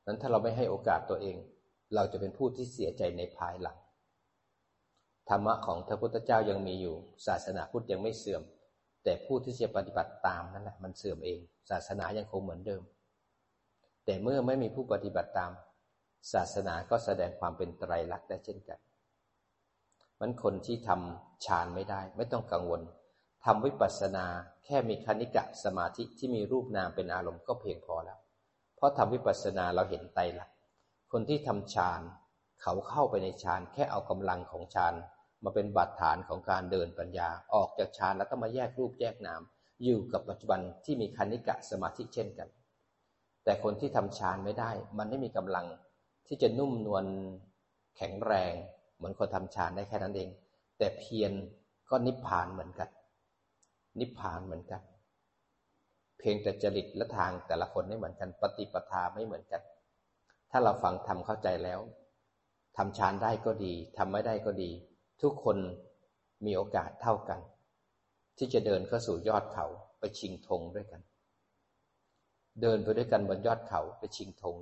[0.07, 1.37] นั้นถ้าเราไม่ให้โอกาสตัวเอง
[1.95, 3.77] เราจะเป็นผู้ที่เสียใจในภายหลัง
[5.29, 6.95] ธรรมะของพระพุทธเจ้ายังมีอยู่
[7.27, 8.43] ศาสนาพุทธยังไม่เสื่อม
[9.05, 12.83] แต่ผู้ที่จะปฏิบัติตามนั่นแหละมันเสื่อมเอง ศาสนายังคงเหมือนเดิม
[14.05, 15.53] แต่เมื่อไม่มีผู้ปฏิบัติตาม
[16.33, 18.79] ศาสนาก็แสดงความเป็นไตรลักษณ์ได้เช่นกัน
[20.21, 22.83] มันคนที่ทำฌานไม่ได้ ไม่ต้องกังวล
[23.45, 24.27] ทำวิปัสสนา
[24.65, 28.19] แค่มีคณิกะสมาธิที่มีรูปนามเป็นอารมณ์ก็เพียงพอแล้ว
[28.77, 30.57] เพราะทำวิปัสสนาเราเห็นไตรลักษณ์
[31.13, 32.01] คนที่ทำฌาน
[32.67, 34.95] เขาเข้าไปในฌานแค่เอากำลังของฌาน
[35.45, 39.43] มาเป็นบาดฐานของการเดินปัญญาออกจากฌานแล้วก็มาแยกรูปแยกนาม
[39.85, 42.49] อยู่กับปัจจุบันที่มีคณิกะสมาธิเช่นกัน
[43.45, 45.67] แต่คนที่ทำฌานไม่ได้ มันไม่มีกำลัง
[46.27, 47.05] ที่จะนุ่มนวล
[47.97, 48.53] แข็งแรง
[48.97, 50.29] เหมือนคนทำฌานได้แค่นั้นเอง
[50.79, 51.33] แต่เพียร
[51.91, 52.89] ก็นิพพานเหมือนกัน
[54.01, 54.83] นิพพานเหมือนกัน
[56.19, 59.63] เพียงแต่จริตและทางแต่ละคนไม่เหมือนกัน ปฏิปทาไม่เหมือนกัน
[60.51, 61.81] ถ้าเราฟังทำเข้าใจแล้ว
[62.77, 64.71] ทำฌานได้ก็ดีทำไม่ได้ก็ดี
[65.23, 65.57] ทุกคน
[66.45, 67.41] มีโอกาสเท่ากัน
[68.39, 69.67] ที่จะเดินเข้าสู่ยอดเขา
[69.99, 71.01] ไปชิงธงด้วยกัน
[72.63, 74.57] เดินไปด้วยกันบนยอดเขาไปชิงธง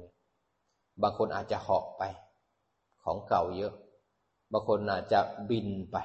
[1.02, 2.02] บางคนอาจจะเหาะไป
[3.04, 3.72] ของเก่าเยอะ
[4.52, 5.20] บางคนอาจจะ
[5.50, 5.96] บินไป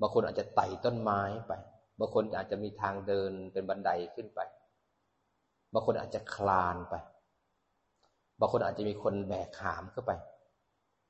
[0.00, 1.52] บางคนอาจจะไต่ต้นไม้ไป
[1.98, 4.40] บางคนอาจจะมีทางเดินเป็นบันไดขึ้นไป
[5.72, 6.94] บางคนอาจจะคลานไป
[8.40, 10.12] บางคนอาจจะมีคนแบกหามเข้าไป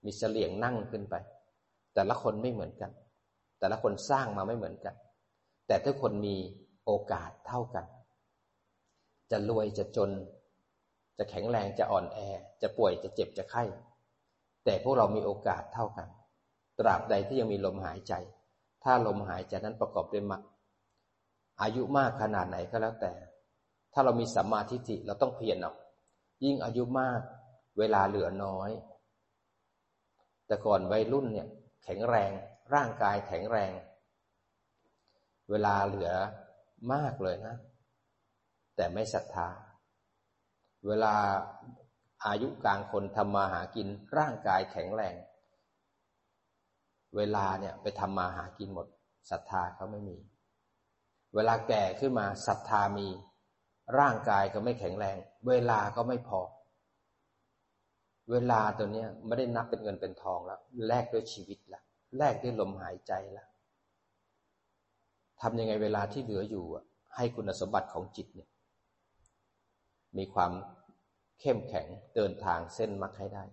[0.05, 1.15] มีเสลี่ยงนั่งขึ้นไป
[1.95, 2.91] แต่ละคนไม่เหมือนกัน
[3.59, 4.95] แต่ละคนสร้างมาไม่เหมือนกัน
[5.67, 6.37] แต่ทุกคนมี
[6.85, 7.87] โอกาสเท่ากัน
[9.31, 10.11] จะรวยจะจน
[11.19, 12.19] จะแข็งแรงจะอ่อนแอ
[12.63, 13.65] จะป่วยจะเจ็บจะไข้
[14.65, 16.09] แต่พวกเรามีโอกาสเท่ากัน
[16.79, 18.13] ตราบใดที่ยังมีลมหายใจ
[18.85, 20.43] ถ้าลมหายใจนั้นประกอบด้วยมรรค
[21.63, 23.13] อายุมากขนาดไหนก็แล้วแต่
[23.93, 25.73] ถ้าเรามีสัมมาทิฏฐิเราต้องเพียรเอา
[26.45, 27.21] ยิ่งอายุมาก
[27.79, 28.71] เวลาเหลือน้อย
[30.47, 31.49] แต่ก่อนวัยรุ่นเนี่ย
[31.85, 32.31] แข็งแรง
[32.75, 33.73] ร่างกายแข็งแรง
[35.51, 36.11] เวลาเหลือ
[36.93, 37.57] มากเลยนะ
[38.77, 39.49] แต่ไม่ศรัทธา
[40.87, 41.15] เวลา
[42.27, 45.17] อายุกลางคนทำมาหากิน ร่างกายแข็งแรง
[47.17, 48.87] เวลาเนี่ยไปทำมาหากินหมด
[49.31, 50.19] ศรัทธาเขาไม่มี
[51.35, 53.09] เวลาแก่ขึ้นมาศรัทธามี
[53.99, 55.17] ร่างกายก็ไม่แข็งแรง
[55.49, 56.41] เวลาก็ไม่พอ
[58.31, 61.83] เวลาตัวเนี้ยไม่ได้นับเป็นเงินเป็นทองแล้วแลกด้วยชีวิตละ
[62.17, 63.45] แลกด้วยลมหายใจละ
[65.41, 66.65] ทำยังไงเวลาที่เหลืออยู่
[67.17, 68.49] ให้คุณสมบัติของจิตเนี่ย
[70.19, 70.53] มีความ
[71.41, 73.45] เข้มแข็งเดินทางเส้นมักให้ได้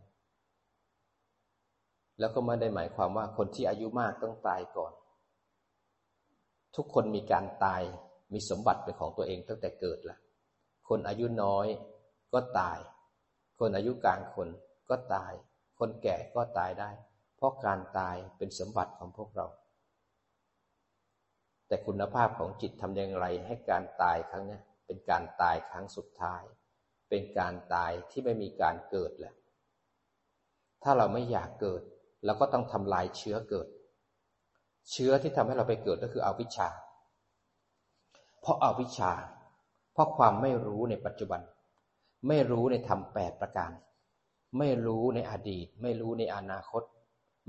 [2.19, 4.93] แล้วก็ไม่ได้หมายความว่าคนที่อายุมากต้องตายก่อน
[6.75, 7.81] ทุกคนมีการตาย
[8.33, 10.17] มีสมบัติเป็นของตัวเองตั้งแต่เกิดละ
[10.89, 11.67] คนอายุน้อย
[12.33, 12.79] ก็ตาย
[13.59, 14.49] คนอายุกลางคน
[14.89, 15.33] ก็ตาย
[15.79, 16.91] คนแก่ก็ตายได้
[17.35, 19.47] เพราะการตายเป็นสมบัติของพวกเรา
[21.67, 26.43] แต่คุณภาพของจิตทำอย่างไรให้การตายครั้งนี้เป็นการตายครั้งสุดท้าย
[27.09, 29.33] เป็นการตายที่ไม่มีการเกิดแหละ
[30.83, 31.81] ถ้าเราไม่อยากเกิด
[32.25, 33.67] เราก็ต้องทำลายเชื้อเกิด
[34.91, 36.69] เชื้อที่ทำให้เราไปเกิดก็คืออวิชชา
[38.41, 39.11] เพราะอาวิชชา
[39.93, 41.41] เพราะความไม่รู้ในปัจจุบัน
[42.27, 43.71] ไม่รู้ในธรรมแปดประการ
[44.57, 46.83] ไม่รู้ในอดีต ไม่รู้ในอนาคต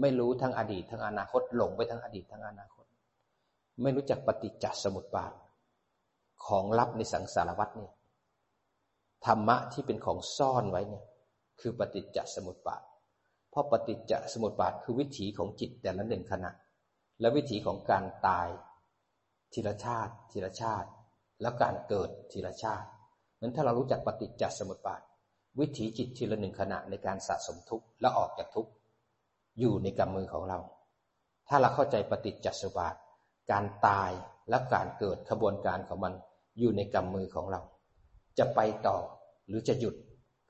[0.00, 2.84] ไม่รู้ทั้งอดีตทั้งอนาคต หลงไปทั้งอดีตทั้งอนาคต
[3.82, 5.32] ไม่รู้จักปฏิจจสมุปบาท
[6.46, 7.92] ของลับในสังสารวัฏเนี่ย
[9.26, 11.04] ธรรมะที่เป็นของซ่อนไว้เนี่ย
[11.60, 12.82] คือปฏิจจสมุปบาท
[13.50, 16.50] เพราะปฏิจจสมุปบาทคือวิถีของจิตแต่ละหนึ่งขณะ
[17.20, 18.48] และวิถีของการตาย
[19.52, 20.88] ทีละชาติ ทีละชาติ
[21.40, 22.88] แล้วการเกิดทีละชาติ
[23.44, 25.00] นั้นถ้าเรารู้จักปฏิจจสมุปบาท
[25.60, 28.70] วิถีจิตทีละหนึ่งขณะในการสะสมทุกข์และออกจากทุกข์
[29.58, 30.58] อยู่ในกำมือของเรา
[31.48, 32.94] ถ้าเราเข้าใจปฏิจจสมุปบาท
[33.50, 34.10] การตาย
[34.50, 36.14] และการเกิดขบวนการของมัน
[36.58, 37.60] อยู่ในกำมือของเรา
[38.38, 38.96] จะไปต่อ
[39.46, 39.94] หรือจะหยุด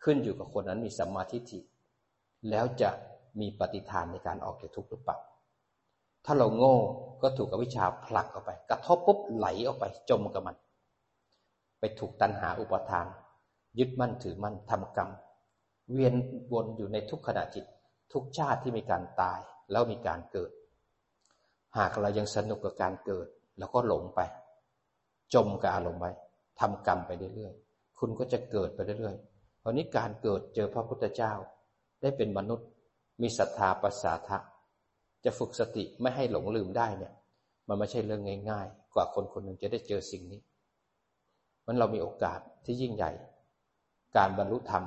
[0.05, 1.59] ขึ้นอยู่กับคนนั้นมีสัมมาทิฏฐิ
[2.51, 2.91] แล้วจะ
[3.41, 5.19] มีปฏิทานในการออกจากทุกข์หรือเปล่า
[6.25, 6.77] ถ้าเราโง่
[7.23, 10.57] ก็ถูกอวิชชาผลักออกไป กระทบปุ๊บไหลออกไปจมกับมัน
[11.85, 13.07] ไปถูกตัณหาอุปทาน
[13.79, 15.11] ยึดมั่นถือมั่นทำกรรม
[15.93, 16.15] เวียน
[16.53, 17.65] วนอยู่ในทุกขณะจิต
[18.13, 19.39] ทุกชาติที่มีการตาย
[19.71, 20.51] แล้วมีการเกิด
[21.77, 23.27] หากเรายังสนุกกับการเกิด
[23.59, 24.21] แล้วก็หลงไป
[25.35, 26.13] จมกับอารมณ์ไว้
[26.61, 31.33] ทำกรรมไปเรื่อยๆ คุณก็จะเกิดไปเรื่อยๆตอนนี้การเกิดเจอพระพุทธเจ้า
[32.01, 32.69] ได้เป็นมนุษย์
[33.23, 34.39] มีศรัทธาปัสสาทะ
[35.25, 37.13] จะฝึกสติไม่ให้หลงลืมได้เนี่ย
[37.69, 40.41] มันไม่ใช่เรื่องง่าย ๆ กว่าคนคนหนึ่งจะได้เจอสิ่งนี้
[41.67, 43.13] มันเรามีโอกาสที่ยิ่งใหญ่
[44.17, 44.85] การบรรลุธรรม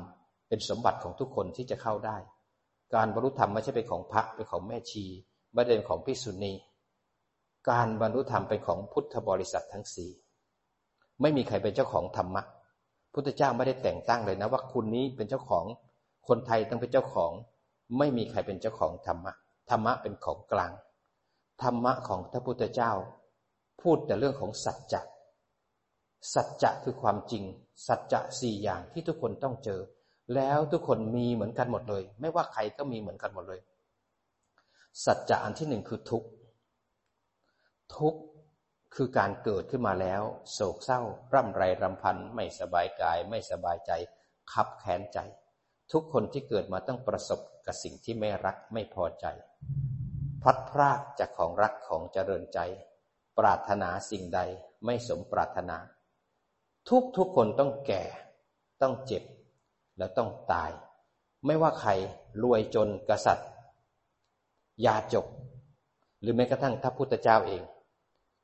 [0.48, 2.18] เป็นสมบัติของทุกคนที่จะเข้าได้
[2.96, 5.06] การบรรลุธรรมไม่ใช่เป็นของพระเป็นของแม่ชี
[5.54, 6.54] ไม่ได้เป็นของพิสุณี
[7.70, 10.12] การบรรลุธรรมเป็นของพุทธบริษัททั้งสี่
[11.22, 12.44] ไม่มีใครเป็นเจ้าของธรรมะ
[13.14, 15.66] พุทธเจ้าไม่ได้แต่งตั้งเลยนะว่าคุณนี้เป็นเจ้าของ
[16.28, 17.32] คนไทยต้องเป็นเจ้าของ
[17.98, 19.34] ไม่มีใครเป็นเจ้าของธรรมะ
[19.70, 20.72] ธรรมะเป็นของกลาง
[21.64, 22.92] ธรรมะของพระพุทธเจ้า
[23.82, 25.02] พูดแต่เรื่องของสัจจะ
[26.34, 27.44] สัจจะคือความจริง
[27.88, 29.82] สัจจะสี่อย่างที่ทุกคนต้องเจอ
[30.36, 33.60] แล้วทุกคนมีเหมือนกันหมดเลย ไม่ว่าใครก็มีเหมือนกันหมดเลย
[35.06, 36.30] สัจจะอันที่หนึ่งคือทุกข์
[37.96, 38.20] ทุกข์
[38.96, 40.22] คือการเกิดขึ้นมาแล้ว
[40.54, 41.02] โศกเศร้า
[41.34, 43.92] ร่ำไรรำพันไม่สบายกาย ไม่สบายใจ
[44.52, 45.20] คับแค้นใจ
[45.92, 49.26] ทุกคนที่เกิดมาต้องประสบกับสิ่งที่ไม่รักไม่พอใจ
[50.42, 52.60] พลัดพรากจากของรักของเจริญใจ
[53.38, 54.40] ปรารถนาสิ่งใด
[54.86, 55.78] ไม่สมปรารถนา
[56.90, 58.04] ทุกทุกคนต้องแก่
[58.82, 59.24] ต้องเจ็บ
[59.98, 60.72] แล้วต้องตาย
[61.46, 61.92] ไม่ว่าใคร
[62.44, 63.50] รวยจนกษัตริย์
[64.86, 65.26] ยาจก
[66.22, 67.64] หรือแม้กระทั่งถ้าพุทธเจ้าเอง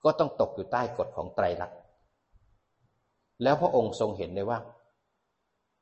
[0.04, 1.78] ก็ต้องตกอยู่ใต้กฎของไตรลักษณ์
[3.44, 4.60] แล้วพระองค์ทรงเห็นเลยว่า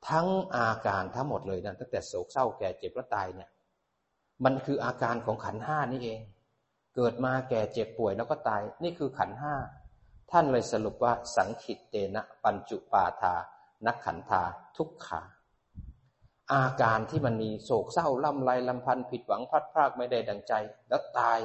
[0.09, 3.49] ทั้งอาการทั้งหมดเลยนะตั้งแต่โศกเศร้าแก่เจ็บและตายเนี่ย
[4.43, 6.19] มันคืออาการของขันห้านี่เอง
[6.95, 9.55] เกิดมาแก่เจ็บป่วยแล้วก็ตาย นี่คือขันห้า
[10.31, 13.33] ท่านเลยสรุปว่าสังขิตเตนะปัญจุปาทา
[13.85, 14.41] นักขันธา
[14.77, 15.21] ทุกขา
[16.51, 20.53] อาการที่มันมีโศกเศร้าล่ำไรลำพันผิดหวังพัดพรากไม่ได้ดังใจ
[20.89, 21.39] แล้วตาย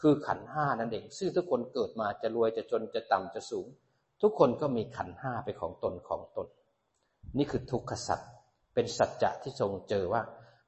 [0.00, 3.66] คือขันห้านั่นเองซึ่งทุกคนเกิดมาจะรวยจะจนจะต่ำจะสูง
[4.22, 6.48] ทุกคนก็มีขันห้าไปของตนของตน
[7.38, 8.30] นี่คือทุกขสัตว์
[8.74, 10.22] เป็นสัจจะที่ทรงเจอว่า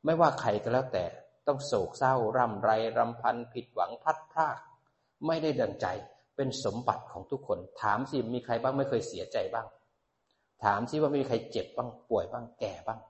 [0.05, 1.05] ไม่ว่าใครก็แล้วแต่
[1.47, 4.59] ต้องโศกเศร้าร่ำไรรำพันผิดหวังพัดพราก
[5.27, 5.87] ไม่ได้ดังใจ
[6.43, 9.67] เป็นสมบัติของทุกคน ถามสิมีใครบ้างไม่เคยเสียใจบ้าง
[10.65, 13.01] ถามสิว่ามีใครเจ็บบ้าง ป่วยบ้างแก่บ้าง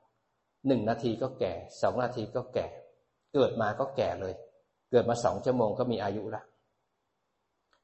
[0.66, 2.66] หนึ่งนาทีก็แก่สองนาทีก็แก่
[3.34, 4.34] เกิดมาก็แก่เลย
[4.90, 6.42] เกิดมาสองชั่วโมงก็มีอายุละ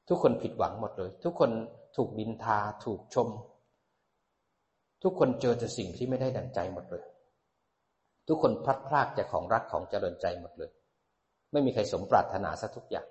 [0.09, 1.51] ทุกคนผิดหวังหมดเลย ทุกคน
[1.95, 3.27] ถูกดินทาถูกชม
[5.03, 7.03] ทุกคนเจอแต่สิ่งที่ไม่ได้ดังใจหมดเลย
[8.27, 10.71] ทุกคนพลัดพรากจากของรักของเจริญใจหมดเลย
[11.51, 13.07] ไม่มีใครสมปรารถนาสักทุกอย่าง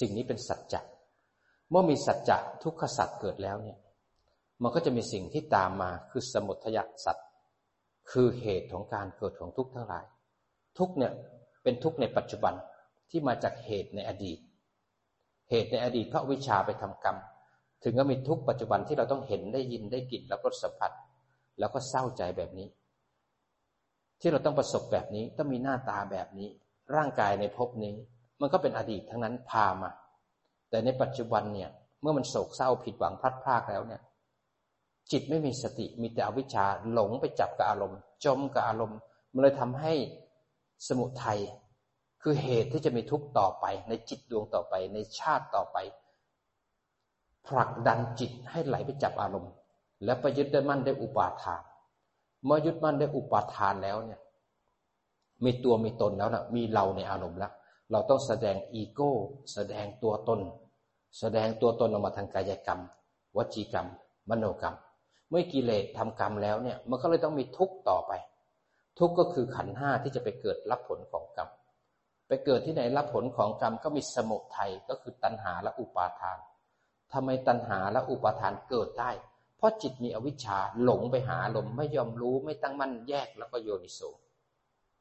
[0.00, 0.82] สิ่งนี้เป็นสัจจะ
[1.72, 3.78] เมื่อมีสัจจะทุกขสัจเกิดแล้วเนี่ย
[4.62, 7.16] มันก็จะมีสิ่งที่ตามมาคือสมุทยสัจ
[8.10, 10.04] คือเหตุของการเกิดของทุกข์ทั้งหลาย
[10.78, 11.12] ทุกเนี่ย
[11.62, 12.54] เป็นทุกข์ในปัจจุบัน
[13.10, 14.38] ที่มาจากเหตุในอดีต
[15.50, 17.16] เหตุในอดีตเพราะวิชาไปทำกรรม
[17.82, 20.92] ถึงก็มีทุกข์ปัจจุบันที่เราต้องเห็นได้ยินได้กลิ่นแล้วก็สัมผัส
[21.58, 22.66] แล้วก็เศร้าใจแบบนี้
[24.20, 26.48] ที่เราต้องประสบแบบนี้ต้องมีหน้าตาแบบนี้
[26.96, 27.94] ร่างกายในภพนี้
[28.40, 29.90] มันก็เป็นอดีตทั้งนั้นพามา
[30.72, 34.02] แต่ในปัจจุบันเนี่ย เมื่อมันโศกเศร้าผิดหวังพลัดพรากแล้วเนี่ย
[35.12, 38.98] จิตไม่มีสติมีแต่อวิชชาหลงไปจับกับอารมณ์ จมกับอารมณ์
[39.32, 39.92] มันเลยทำให้
[40.88, 41.40] สมุทัย
[42.22, 45.78] คือเหตุที่จะมีทุกข์ต่อไป ในจิตดวงต่อไป ในชาติต่อไป
[47.46, 49.52] ผลักดันจิตให้ไหลไปจับอารมณ์
[50.04, 51.62] แล้วไปยึดได้มั่นได้อุปาทาน
[52.44, 54.20] เมื่อยึดมั่นได้อุปาทานแล้วเนี่ย
[55.44, 57.52] มีตัวมีตนแล้วนะมีเราในอารมณ์แล้ว
[57.90, 59.12] เราต้องแสดงอีโก้
[59.52, 60.40] แสดงตัวตน
[61.18, 62.80] แสดงตัวตนออกมาทางกายกรรม
[63.36, 63.86] วจีกรรม
[64.30, 64.76] มโนกรรม
[65.30, 68.12] เมื่อกิเลสทำกรรมแล้วเนี่ย มันก็เลยต้องมีทุกข์ต่อไป
[68.98, 71.48] ทุกข์ก็คือขันห้าที่จะไปเกิดรับผลของกรรม
[72.28, 76.38] ไปเกิดที่ไหนรับผลของกรรมก็มีสมุทัยก็คือตัณหาและอุปาทาน
[77.12, 79.10] ทำไมตัณหาและอุปาทานเกิดได้
[79.56, 84.00] เพราะจิตมีอวิชชาหลงไปหาลมไม่ยอมรู้ไม่ตั้งมั่นแยกแล้วก็โยนิโส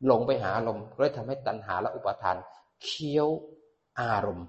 [0.06, 2.38] หลงไปหาลมก็เลยทำให้ตัณหาและอุปาทาน
[2.84, 3.28] เคี้ยว
[4.02, 4.48] อารมณ์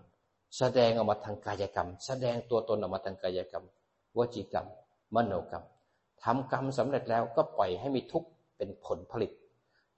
[0.59, 3.65] แสดงออกมาทางกายกรรม แสดงตัวตนออกมาทางกายกรรม
[4.19, 4.67] วจีกรรม
[5.15, 5.65] มโนกรรม
[6.25, 9.31] ทำกรรมสำเร็จแล้วก็ปล่อยให้มีทุกข์เป็นผลผลิต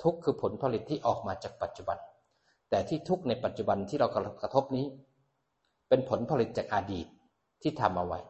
[0.03, 1.99] ทุกข์คือผลผลิตที่ออกมาจากปัจจุบัน
[2.71, 4.09] แต่ที่ทุกข์ในปัจจุบันที่เรา
[4.43, 4.87] กระทบนี้
[5.89, 7.07] เป็นผลผลิตจากอดีต
[7.63, 8.21] ที่ทำเอาไว้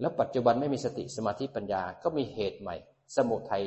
[0.00, 2.76] แล้วปัจจุบันไม่มีสติสมาธิปัญญาก็มีเหตุใหม่
[3.16, 3.64] สมุทัย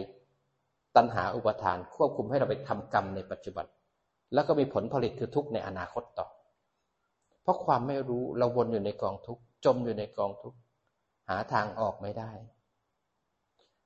[0.96, 3.66] ตัณหาอุปทาน ควบคุมให้เราไปทำกรรมในปัจจุบัน
[4.34, 6.28] แล้วก็มีผลผลิตคือทุกข์ในอนาคตต่อ
[7.42, 10.58] เพราะความไม่รู้เราวนอยู่ในกองทุกข์จมอยู่ในกองทุกข์
[11.30, 12.32] หาทางออกไม่ได้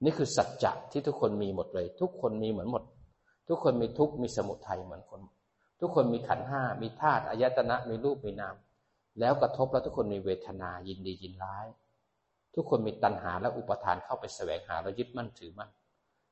[0.04, 2.84] นี่คือสัจจะที่ทุกคนมีหมดเลย ทุกคนมีเหมือนหมด
[3.50, 5.22] ทุกคนมีทุกข์มีสมุทัยเหมือนคน
[5.80, 8.56] ทุกคนมีขันห้ามีธาตุอายตนะมีรูปมีนาม
[9.20, 11.66] แล้วกระทบแล้วทุกคนมีเวทนายินดียินร้าย
[12.56, 15.70] ทุกคนมีตัณหาและอุปทานเข้าไปแสวงหาแล้วยึดมั่นถือมั่น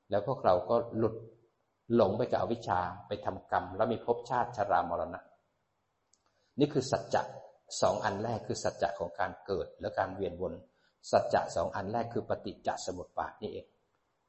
[0.09, 1.15] แล้วพวกเราก็หลุด
[1.95, 5.21] หลงไปกับอวิชชาไปทำกรรม แล้วมีภพชาติชรามรณะ
[6.59, 7.21] นี่คือสัจจะ
[7.81, 10.53] สองอันแรกคือสัจจะของการเกิดและการเวียนวน
[11.11, 13.65] สัจจะสองอันแรกคือปฏิจจสมุปบาทนี่เอง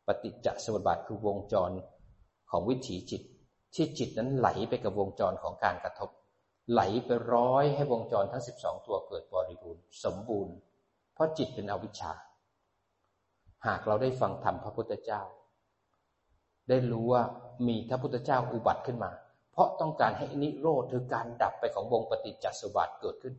[0.07, 1.71] ปฏิจจสมุปบาทคือวงจร
[2.51, 3.23] ของวิถีจิต
[3.75, 6.11] ที่จิตนั้นไหลไปกับวงจรของการกระทบ
[6.73, 10.55] ไหลไปร้อยให้วงจรทั้งสิบสองตัวเกิดบริบูรณ์สมบูรณ์
[11.15, 12.13] เพราะจิตเป็นอวิชชา
[13.67, 15.23] หากเราได้ฟังธรรมพระพุทธเจ้า
[16.69, 17.23] ได้รู้ว่า
[17.67, 19.11] มีพระพุทธเจ้าอุบัติขึ้นมา
[19.53, 23.35] เพราะต้องการให้นิโรธคือการดับไปของวงปฏิจจสมุปบาทเกิดขึ้น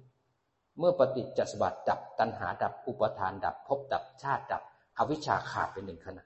[0.79, 4.61] เมื่อปฏิจจสมบัติดับตัณหาดับอุปทานดับภพดับชาติดับ
[4.97, 6.23] อวิชชาขาดเป็นหนึ่งขณะ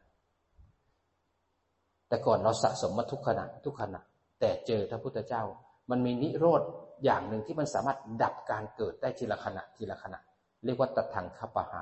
[2.08, 4.00] แต่ก่อนเราสะสมมาทุกขณะทุกขณะ
[4.40, 5.44] แต่เจอพระพุทธเจ้า
[5.90, 6.62] มันมีนิโรธ
[7.04, 10.20] อย่างหนึ่งที่มันสามารถดับการเกิดได้ทีละขณะทีละขณะ
[10.66, 11.82] เรียกว่าตัดทังคปหา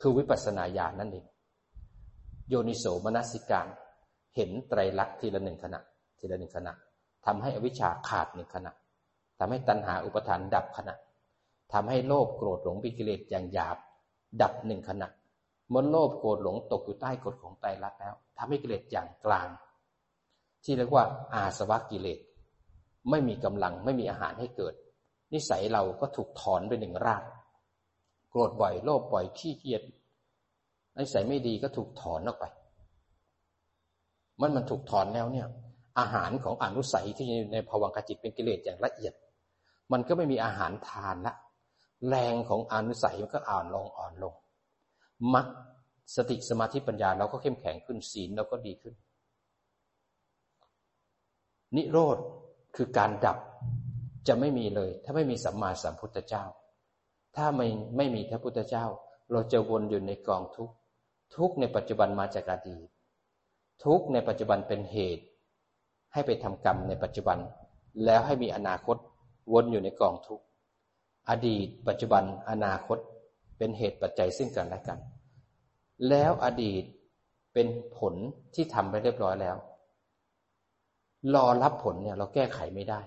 [0.00, 1.26] คือวิปัสสนาญาณนั่นเอง
[2.48, 3.66] โยนิโสมนสิการ
[4.36, 5.80] เห็นไตรลักษณ์ทีละหนึ่งขณะ
[6.18, 6.72] ทีละหนึ่งขณะ
[7.26, 8.72] ทำให้อวิชชาขาดหนึ่งขณะ
[9.38, 10.94] ทำให้ตัณหาอุปทานดับขณะ
[11.72, 13.76] ทำให้โลภโกรธหลงปิกิเลสอย่างหยาบ
[14.42, 15.08] ดับหนึ่งขณะ
[15.68, 19.48] เมื่อโลภโกรธหลงตกอยู่ใต้กฎของไตรลักษณ์แล้วทำให้กิเลสอย่างกลาง
[20.64, 22.18] ที่เรียกว่าอาสวะกิเลส
[23.10, 24.74] ไม่มีกำลังไม่มีอาหารให้เกิด
[25.32, 27.22] นิสัยเราก็ถูกถอนไปหนึ่งราก
[28.30, 29.82] โกรธบ่อยโลภบ่อยขี้เกียจ
[30.98, 32.44] นิสัยไม่ดีก็ถูกถอนออกไป
[34.40, 35.46] มันมันถูกถอนแล้วเนี่ย
[35.98, 39.14] อาหารของอนุสัยที่อยู่ในภวังคจิตเป็นกิเลสอย่างละเอียด
[39.92, 41.34] มันก็ไม่มีอาหารทานละ
[42.08, 44.34] แรงของอนุสัยมันก็อ่อนลงอ่อนลง
[45.32, 45.46] มัด
[46.16, 48.94] สติสมาธิปัญญาเราก็เข้มแข็งขึ้นศีลเราก็ดีขึ้น
[51.76, 52.16] นิโรธ
[52.76, 53.38] คือการดับ
[54.28, 56.44] จะไม่มีเลย ถ้าไม่มีสัมมาสัมพุทธเจ้า
[57.36, 58.84] ถ้าไม่ไม่มีพระพุทธเจ้า
[59.32, 60.74] เราจะวนอยู่ในกองทุกข์
[61.36, 62.88] ทุกในปัจจุบันมาจากอดีต
[63.82, 65.24] ทุกในปัจจุบันเป็นเหตุ
[66.12, 67.38] ให้ไปทำกรรมในปัจจุบัน
[68.04, 68.96] แล้วให้มีอนาคต
[69.52, 70.44] วนอยู่ในกองทุกข์
[71.30, 72.98] อดีต ปัจจุบันอนาคต
[73.58, 74.98] เป็นเหตุปัจจัยซึ่งกันและกัน
[76.08, 76.84] แล้วอดีต
[77.54, 77.66] เป็น
[77.98, 78.14] ผล
[78.54, 79.56] ที่ทำไปเรียบร้อยแล้ว
[81.34, 83.00] รอรับผลเนี่ยเราแก้ไขไม่ได้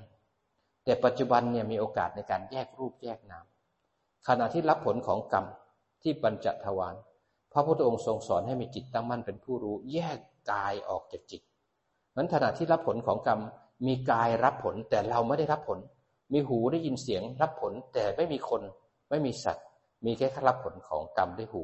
[0.83, 3.45] แต่ปัจจุบันเนี่ยมีโอกาสในการแยกรูปแยกนาม
[4.27, 5.45] ขณะที่รับผลของกรรม
[6.03, 6.95] ที่ปัญจทวาร
[7.51, 10.17] พระพุทธองค์ทรงสอนให้มีจิตตั้งมั่นเป็นผู้รู้ แยก
[10.51, 11.41] กายออกจากจิต
[12.17, 13.39] นั้นขณะที่รับผลของกรรม
[13.87, 15.79] มีกายรับผลแต่เราไม่ได้รับผล
[16.33, 18.61] มีหูได้ยินเสียงรับผลแต่ไม่มีคน
[19.09, 19.65] ไม่มีสัตว์
[20.05, 21.63] มีแค่รับผลของกรรมด้วยหู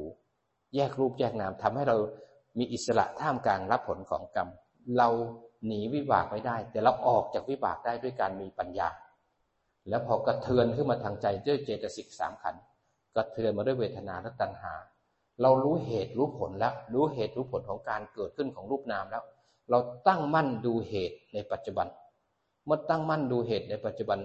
[0.74, 1.96] แยกรูปแยกนามทำให้เรา
[2.58, 4.48] มีอิสระท่ามกลางรับผลของกรรม
[4.96, 5.08] เรา
[5.66, 8.88] หนีวิบากไม่ได้ แต่เราออกจากวิบากได้ด้วยการมีปัญญา
[9.88, 12.54] แล้วพอกระเทือนขึ้นมาทางใจด้วยเจตสิกสามขัน
[13.14, 14.72] กระเทือนมาด้วยเวทนาและตัณหา
[15.42, 19.22] เรารู้เหตุรู้ผลแล้ว รู้เหตุรู้ผลของการเกิดขึ้นของรูปนามแล้ว
[19.70, 21.86] เราตั้งมั่นดูเหตุในปัจจุบัน
[22.66, 24.18] เมื่อตั้งมั่นดูเหตุในปัจจุบัน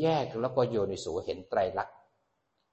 [0.00, 1.94] แยกแล้วก็โยนิสูเห็นไตรลักษณ์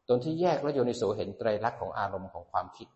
[0.08, 2.88] ตนที่แยกและโยนิโสเห็นไตรลักษณ์ของอารมณ์ของความคิด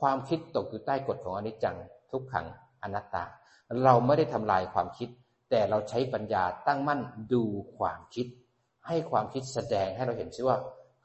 [0.00, 1.76] ความคิดตกอยู่ใต้กฎของอนิจจัง
[2.10, 2.46] ทุกขัง
[2.82, 3.24] อนัตตา
[3.84, 5.08] เราไม่ได้ทำลายความคิด
[5.50, 7.00] แต่เราใช้ปัญญาตั้งมั่น
[7.32, 7.44] ดู
[7.76, 8.26] ความคิด
[8.86, 10.56] ให้ความคิดแสดงให้เราเห็นซิว่า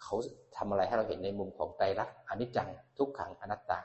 [0.01, 0.15] เขา
[0.63, 3.80] ทำอะไรให้เราเห็นในมุมของไตรลักษณ์อนิจจังทุกขังอนัตตา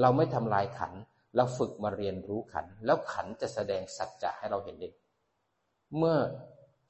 [0.00, 0.92] เราไม่ทำลายขัน
[1.36, 4.94] เราฝึกมาเรียนรู้ขัน แล้วขันจะแสดงสัจจะให้เราเห็นเอง
[5.98, 6.18] เมื่อ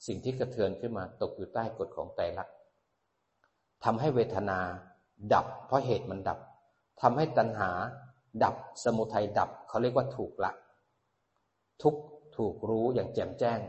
[0.07, 2.55] สิ่งที่กระเทือนขึ้นมาตกอยู่ใต้กฎของไตรลักษณ์
[3.85, 4.59] ทำให้เวทนา
[5.33, 6.38] ดับ เพราะเหตุมันดับ
[7.03, 7.71] ทำให้ตัณหา
[8.45, 10.53] ดับสมุทัยดับเขาเรียกว่าถูกละ
[11.83, 11.95] ทุก
[12.37, 13.61] ถูกรู้อย่างแจ่มแจ้ง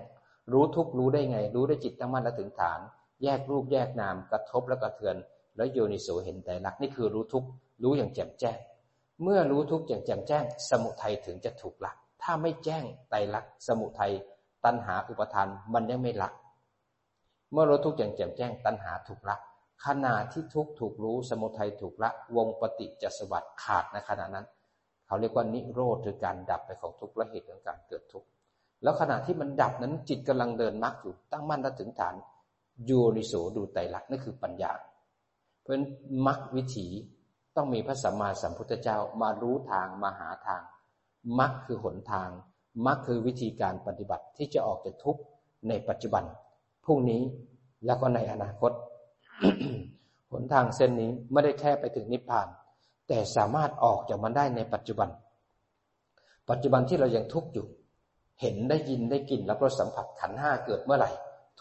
[0.51, 2.79] รู้ทุกรู้ได้ไง รู้ได้จิตตั้งมั่นและถึงฐาน
[3.23, 5.15] แยกรูปแยกนามกระทบและกระเทือน
[5.55, 7.45] แล้วโยนิโสเห็นใจรักนี่คือรู้ทุก
[7.83, 8.57] รู้อย่างแจ่มแจ้ง
[9.23, 14.11] เมื่อรู้ทุกอย่างแจ่มแจ้ง สมุทัยถึงจะถูกละถ้าไม่แจ้งไตรลักษณ์สมุทัย
[14.65, 16.29] ตัณหาอุปทานมันยังไม่ละ
[17.51, 19.37] เมื่อรู้ทุกอย่างแจ่มแจ้ง ตัณหาถูกละ
[19.85, 24.45] ขณะที่ทุกถูกรู้สมุทัยถูกละวงปฏิจจสวัสดิ์ขาดในขณะนั้น
[25.07, 28.27] เขาเรียกว่านิโรธคือการดับไปของทุกข์และเหตุของการเกิดทุกข์
[28.83, 32.15] แล้วขณะที่มันดับนั้นจิตกำลังเดินมรรคอยู่ตั้งมั่นและถึงฐาน
[32.85, 34.71] โยนิโสดูไตรลักษณ์นั่นคือปัญญา
[35.63, 35.75] เพราะ
[36.27, 36.87] มรรควิถี
[37.55, 40.61] ต้องมีพระสัมมาสัมพุทธเจ้ามารู้ทางมาหาทาง
[41.39, 42.29] มรรคคือหนทาง
[42.85, 45.21] มรรคคือวิธีการปฏิบัติที่จะออกจากทุกข์
[45.69, 46.23] ในปัจจุบัน
[46.85, 47.21] พรุ่งนี้
[47.85, 48.71] แล้วก็ในอนาคต
[50.31, 52.47] หนทางเส้นนี้ไม่ได้แค่ไปถึงนิพพาน
[53.07, 55.09] แต่สามารถออกจากมันได้ในปัจจุบัน
[56.49, 57.67] ปัจจุบันที่เรายังทุกข์อยู่
[58.41, 61.11] เห็นได้ยินได้กลิ่นแล้วก็สัมผัสขันห้าเกิดเมื่อไหร่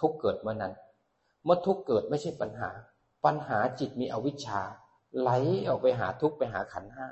[0.00, 0.72] ทุกเกิดเมื่อนั้น
[1.44, 2.70] เมื่อทุกเกิดไม่ใช่ปัญหา
[3.24, 4.60] ปัญหาจิตมีอวิชชา
[5.18, 5.30] ไหล
[5.68, 7.06] ออกไปหาทุกไปหาขันห้า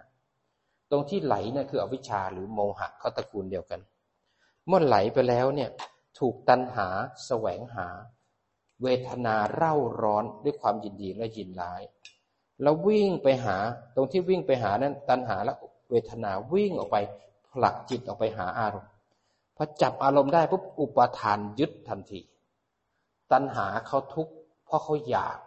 [0.91, 3.81] ตรงที่ไหลนี่ยคืออวิชชาหรือโมหะเขาตระกูลเดียวกัน
[4.67, 5.71] เมื่อไหลไปแล้วเนี่ย
[6.19, 6.87] ถูกตัณหา
[7.27, 7.89] แสวงหา
[8.83, 11.83] เวทนาเร่าร้อนด้วยความยินดีและยินร้าย
[12.63, 13.57] แล้ววิ่งไปหา
[13.95, 15.55] ตรงที่วิ่งไปหานั้นตัณหาและ
[15.91, 16.97] เวทนาวิ่งออกไป
[17.53, 18.91] ผลักจิตออกไปหาอารมณ์
[19.57, 22.21] พอจับอารมณ์ได้ปุ๊บอุปทานยึดทันที
[23.33, 24.33] ตัณหาเขาทุกข์
[24.65, 25.39] เพราะเขาอยาก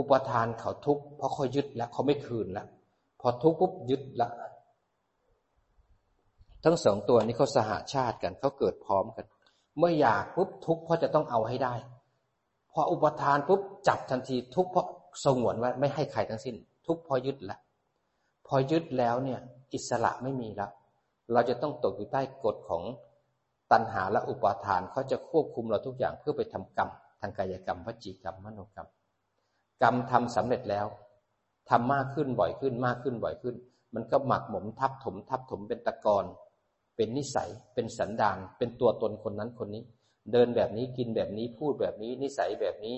[0.00, 2.66] อุปทานเขาทุกข์เพราะเขายึดแล้วเขาไม่คืนแล้ว
[3.20, 4.28] พอทุกข์ปุ๊บยึดละ
[6.64, 9.26] ทั้งสองตัวนี้เขาสหาชาติกันเขาเกิดพร้อมกัน
[9.78, 11.74] เมื่ออยากปุ๊บทุกข์เพราะจะต้องเอาให้ได้
[12.72, 14.86] พออุปทานปุ๊บจับทันทีทุกข์เพราะ
[15.24, 16.54] สงวนว่าไม่ให้ใครทั้งสิ้น
[16.86, 17.58] ทุกข์พอยึดละ
[18.46, 19.40] พอยึดแล้วเนี่ย
[19.74, 20.70] อิสระไม่มีแล้ว
[21.32, 22.82] เราจะต้องตกอยู่ใต้กฎของ
[23.72, 26.90] ตัณหาและอุปทานเขาจะควบคุมเราทุกอย่างเพื่อไปทำกรรม
[27.20, 28.88] ทางกายกรรมวจีกรรมมโนกรรม
[29.82, 30.86] กรรมทำสำเร็จแล้ว
[31.70, 33.54] ทำมากขึ้นบ่อยขึ้นมากขึ้นบ่อยขึ้น
[33.94, 36.24] มันก็หมักหมมทับถม ทับถมเป็นตะกอน
[36.96, 39.82] เป็นนิสัย เป็นสันดาน เป็นตัวตนคนนั้นคนนี้
[40.32, 42.96] เดินแบบนี้กินแบบนี้พูดแบบนี้ นิสัยแบบนี้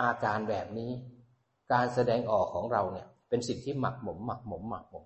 [0.00, 0.90] อาการแบบนี้
[1.72, 5.04] การแสดงออกของเราเนี่ย เป็นสิ่งที่หมักหมมหมักหมมหมักหมม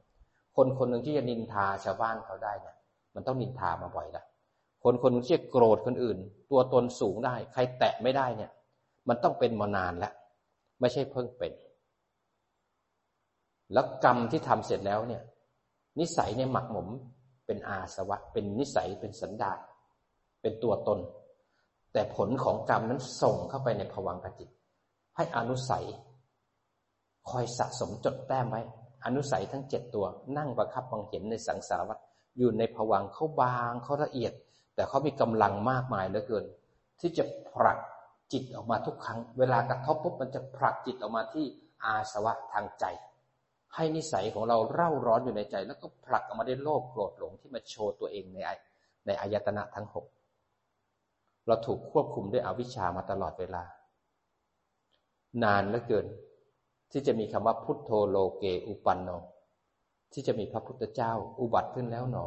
[0.57, 2.77] คนคนหนึ่งที่จะนินทาชาวบ้านเขาได้เนี่ย
[3.15, 4.25] มันต้องนินทามาบ่อยละ
[4.85, 6.19] คนคนนึงที่จะโกรธคนอื่น
[6.51, 8.51] ตัวตนสูงได้ ใครแตะไม่ได้เนี่ย
[9.09, 10.13] มันต้องเป็นมานานแล้ว
[10.81, 11.53] ไม่ใช่เพิ่งเป็น
[13.73, 15.23] แล้วกรรมที่ทำเสร็จแล้วเนี่ย
[15.99, 16.89] นิสัยเนี่ยหมักหมม
[17.47, 19.59] เป็นอาสวะ เป็นนิสัยเป็นสันดาน
[20.43, 20.99] เป็นตัวตน
[21.93, 24.49] แต่ผลของกรรมนั้นส่งเข้าไปในภวังคจิต
[25.17, 25.87] ให้อนุสัย
[27.31, 28.61] คอยสะสมจดแต้มไว้
[29.05, 30.07] อนุสัยทั้งเจ็ดตัว
[30.37, 31.99] นั่งประคับมองเห็นในสังสารวัฏ
[32.39, 34.33] อยู่ในภวังเขาบางเขาละเอียด
[34.75, 36.45] แต่เขามีกำลังมากมายเหลือเกิน
[37.01, 37.79] ที่จะผลัก
[38.33, 41.47] จิตออกมาทุกครั้ง เวลากระทบปุ๊บมันจะผลักจิตออกมาที่
[41.85, 42.85] อาสวะทางใจ
[43.75, 48.39] ให้นิสัยของเราเร่าร้อนอยู่ในใจ แล้วก็ผลักออกมาได้โลภโกรธหลงที่มาโชว์ตัวเองใน
[49.07, 50.07] ในอายตนะทั้งหก
[51.47, 53.65] เราถูกควบคุมด้วยอวิชชามาตลอดเวลา
[55.43, 56.07] นานเหลือเกิน
[56.93, 59.09] ที่จะมีคำว่าพุทโธโลเกอุปันโน
[60.13, 62.27] ที่จะมีพระพุทธเจ้าอุบัติขึ้นแล้วหนอ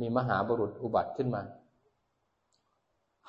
[0.00, 1.42] มีมหาบุรุษอุบัติขึ้นมา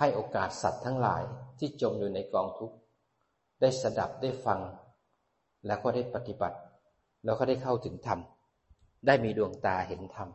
[0.04, 1.24] ให้โอกาสสัตว์ทั้งหลาย
[1.60, 2.76] ที่จมอยู่ในกองทุกข์
[3.62, 4.60] ได้สดับได้ฟัง
[5.66, 6.58] แล้วก็ได้ปฏิบัติ
[7.24, 8.20] แล้วก็ได้เข้าถึงธรรม
[9.06, 10.30] ได้มีดวงตาเห็นธรรม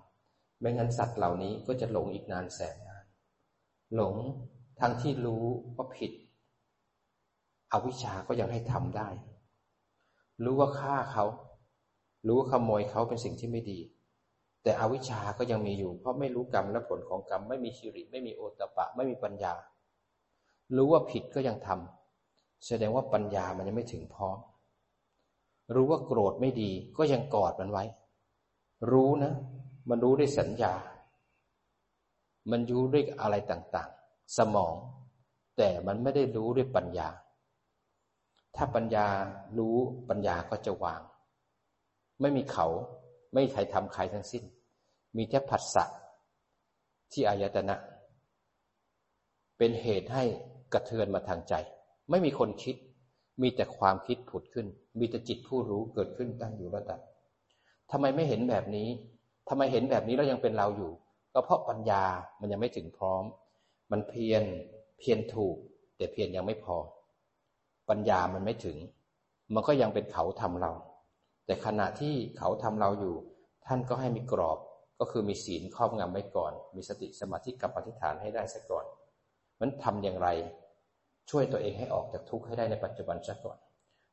[0.60, 3.04] ไม่งั้นสัตว์เหล่านี้ก็จะหลงอีกนานแสนนาน
[3.94, 4.14] หลง
[4.80, 5.44] ทั้งที่รู้
[5.76, 6.12] ว่าผิด
[7.72, 9.08] อวิชชาก็ยังให้ทำได้
[10.44, 11.24] รู้ว่าฆ่าเขา
[12.26, 13.78] รู้ว่าขโมยเขาเป็นสิ่งที่ไม่ดี
[14.66, 19.54] แต่อวิชชาก็ยังมีอยู่ เพราะไม่รู้กรรมและผลของกรรม ไม่มีชิริ ไม่มีโอตปะ ไม่มีปัญญา
[20.76, 24.38] รู้ว่าผิดก็ยังทำแสดงว่าปัญญามันยังไม่ถึงพร้อม
[25.74, 27.84] รู้ว่าโกรธไม่ดีก็ยังกอดมันไว้
[28.90, 29.32] รู้นะ
[29.88, 30.74] มันรู้ด้วยสัญญา
[32.50, 34.74] มันรู้ด้วยอะไรต่างๆ สมอง
[35.56, 37.08] แต่มันไม่ได้รู้ด้วยปัญญา
[38.56, 39.06] ถ้าปัญญา
[39.58, 39.76] รู้
[40.08, 41.00] ปัญญาก็จะวาง
[42.20, 42.66] ไม่มีเขา
[43.32, 44.44] ไม่มีใครทำใครทั้งสิ้น
[45.16, 45.84] มีแค่ผัสสะ
[47.12, 47.76] ที่อายตนะ
[49.58, 50.24] เป็นเหตุให้
[50.72, 51.54] กระเทือนมาทางใจ
[52.10, 52.76] ไม่มีคนคิด
[53.42, 54.66] มีแต่ความคิดผุดขึ้น
[54.98, 57.00] มีแต่จิตผู้รู้เกิดขึ้นตั้งอยู่ระดับ
[57.90, 58.88] ทำไมไม่เห็นแบบนี้
[59.48, 60.92] ทำไมเห็นแบบนี้แล้วยังเป็นเราอยู่
[61.34, 62.04] ก็เพราะปัญญา
[62.40, 63.24] มันยังไม่ถึงพร้อม
[63.90, 64.42] มันเพียร
[64.98, 65.56] เพียรถูก
[65.96, 66.76] แต่เพียรยังไม่พอ
[67.88, 68.76] ปัญญามันไม่ถึง
[69.54, 70.72] มันก็ยังเป็นเขาทำเรา
[71.46, 73.14] แต่ขณะที่เขาทำเราอยู่
[73.66, 74.58] ท่านก็ให้มีกรอบ
[74.98, 78.84] ก็คือมีศีลครอบงำไว้ก่อน มีสติสมาธิกับปฏิฐานให้ได้ซะก่อน
[79.60, 80.28] มันทำอย่างไร
[81.30, 83.58] ช่วยตัวเองให้ออกจากทุกข์ให้ได้ในปัจจุบันซะก่อน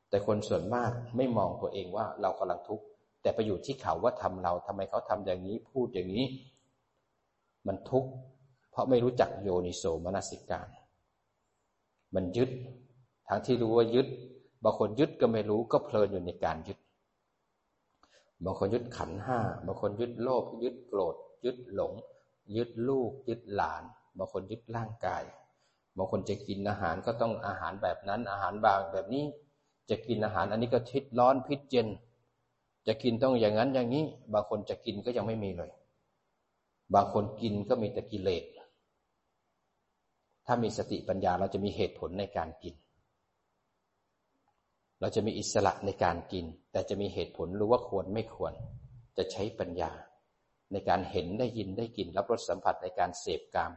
[0.10, 2.86] แต่คนส่วนมากไม่มองตัวเองว่าเรากำลังทุกข์
[3.22, 6.26] แต่ไปอยู่ที่เขาว่าทำเราทำไมเขาทำอย่างนี้พูดอย่างนี้
[7.68, 8.10] มันทุกข์
[8.72, 10.68] เพราะไม่รู้จักโยนิโสมนสิการ
[12.16, 12.50] มันยึด
[13.28, 14.08] ทั้งที่รู้ว่ายึด
[14.64, 16.78] บางคนยึดก็ไม่รู้ก็เพลินอยู่ในการยึด
[18.46, 21.16] บางคนยึดขันห้าบางคนยึดโลภยึดโกรธ
[21.46, 21.94] ยึดหลง
[22.56, 23.84] ยึดลูก ยึดหลาน
[24.18, 25.24] บางคนยึดร่างกาย
[25.98, 29.26] บางคนจะกินอาหารก็ต้องอาหารแบบนั้น อาหารบางแบบนี้
[29.90, 31.88] จะกินอาหารอันนี้ก็ทิศร้อนพิษเย็น
[32.88, 35.72] จะกินต้องอย่างนั้นอย่างนี้ บางคนจะกินก็ยังไม่มีเลย
[36.94, 38.44] บางคนกินก็มีแต่กิเลส
[40.46, 42.76] ถ้ามีสติปัญญาเราจะมีเหตุผลในการกิน
[45.00, 48.54] เราจะมีอิสระในการกิน แต่จะมีเหตุผลรู้ว่าควรไม่ควร
[49.18, 49.92] จะใช้ปัญญา
[50.72, 53.72] ในการเห็นได้ยินได้กินรับรสสัมผัสในการเสพกาม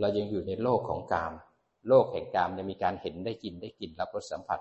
[0.00, 1.32] เรายังอยู่ในโลกของกาม
[1.88, 4.60] โลกแห่งกามจะมีการเห็นได้กินได้กินรับรสสัมผัส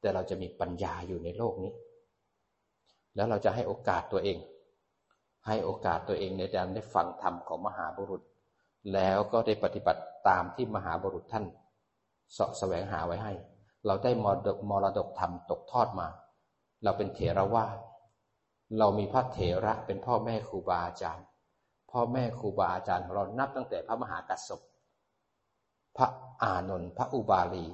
[0.00, 1.72] แต่เราจะมีปัญญาอยู่ในโลกนี้
[3.14, 4.38] แล้วเราจะให้โอกาสตัวเอง
[5.46, 8.22] ให้โอกาสตัวเองในการได้ฟังธรรมของมหาบุรุษ
[8.92, 11.46] แล้วก็ได้ปฏิบัติตามที่มหาบุรุษท่าน
[12.32, 13.32] เสาะแสวงหาไว้ให้
[13.86, 16.08] เราได้มรดกมรดกธรรมตกทอดมา
[16.82, 17.78] เราเป็นเถรวาท
[18.78, 21.26] เรามีพระเถระเป็นพ่อแม่ครูบาอาจารย์
[21.90, 24.60] พ่อแม่ครูบาอาจารย์ของเรานับตั้งแต่พระมหากัสสป
[25.96, 26.08] พระ
[26.42, 27.66] อานนท์พระอุบาลี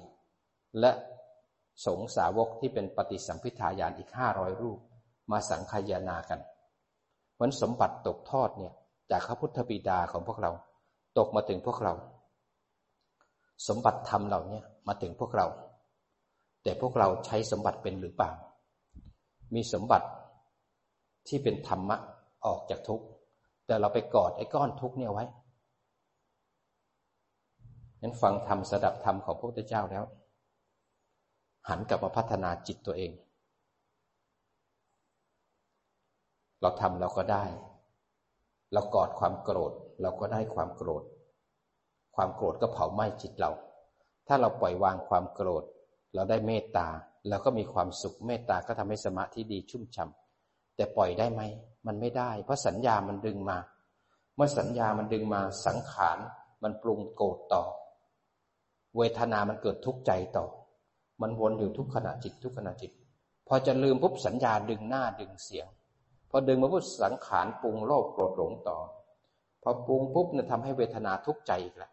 [0.80, 0.90] และ
[1.86, 4.78] สงสาวกที่เป็นปฏิสัมพิทายานอีกห้าร้อยรูป
[5.30, 6.40] มาสังคายนากัน
[7.40, 8.72] วันสมบัติตกทอดเนี่ย
[9.11, 10.50] จากพระพุทธบิดาของพวกเรา
[11.18, 11.92] ตกมาถึงพวกเรา
[13.68, 15.46] สมบัติธรรมเหล่านี้มาถึงพวกเรา
[16.68, 18.30] แต่พวกเราใช้สมบัติเป็นหรือเปล่า
[19.54, 20.08] มีสมบัติ
[21.28, 21.96] ที่เป็นธรรมะ
[22.46, 23.06] ออกจากทุกข์
[23.66, 25.24] แต่เราไปกอดไอ้ก้อนทุกข์เนี่ยไว้
[28.00, 30.04] นั้นฟังธรรมสดับธรรมของพระพุทธเจ้าแล้ว
[31.68, 33.12] หันกลับมาพัฒนาจิตตัวเอง
[36.60, 37.44] เราทำเราก็ได้
[38.72, 41.02] เรากอดความโกรธ เราก็ได้ความโกรธ
[42.14, 43.50] ความโกรธก็เผาไหม้จิตเรา
[44.26, 45.64] ถ้าเราปล่อยวางความโกรธ
[46.14, 46.88] เราได้เมตตา
[47.28, 50.09] เราก็มีความสุขเมตตาก็ทำให้สมาธิดีชุ่มฉ่า
[50.76, 51.42] แต่ปล่อยได้ไหม
[51.86, 53.59] มันไม่ได้ เพราะสัญญามันดึงมา
[54.36, 56.18] เมื่อสัญญามันดึงมาสังขาร
[56.62, 57.64] มันปรุงโกรธต่อ
[58.96, 60.46] เวทนามันเกิดทุกข์ใจต่อ
[61.22, 62.92] มันวนอยู่ทุกขณะจิตทุกขณะจิต
[63.48, 65.66] พอจะลืมปุ๊บสัญญาดึงหน้าดึงเสียง
[66.30, 68.78] พอดึงมาปุ๊บสังขารปรุงโลภโกรธหลงต่อ
[69.62, 71.90] พอปรุงปุ๊บเนี่ยทำให้เวทนาทุกข์ใจอีกล้ว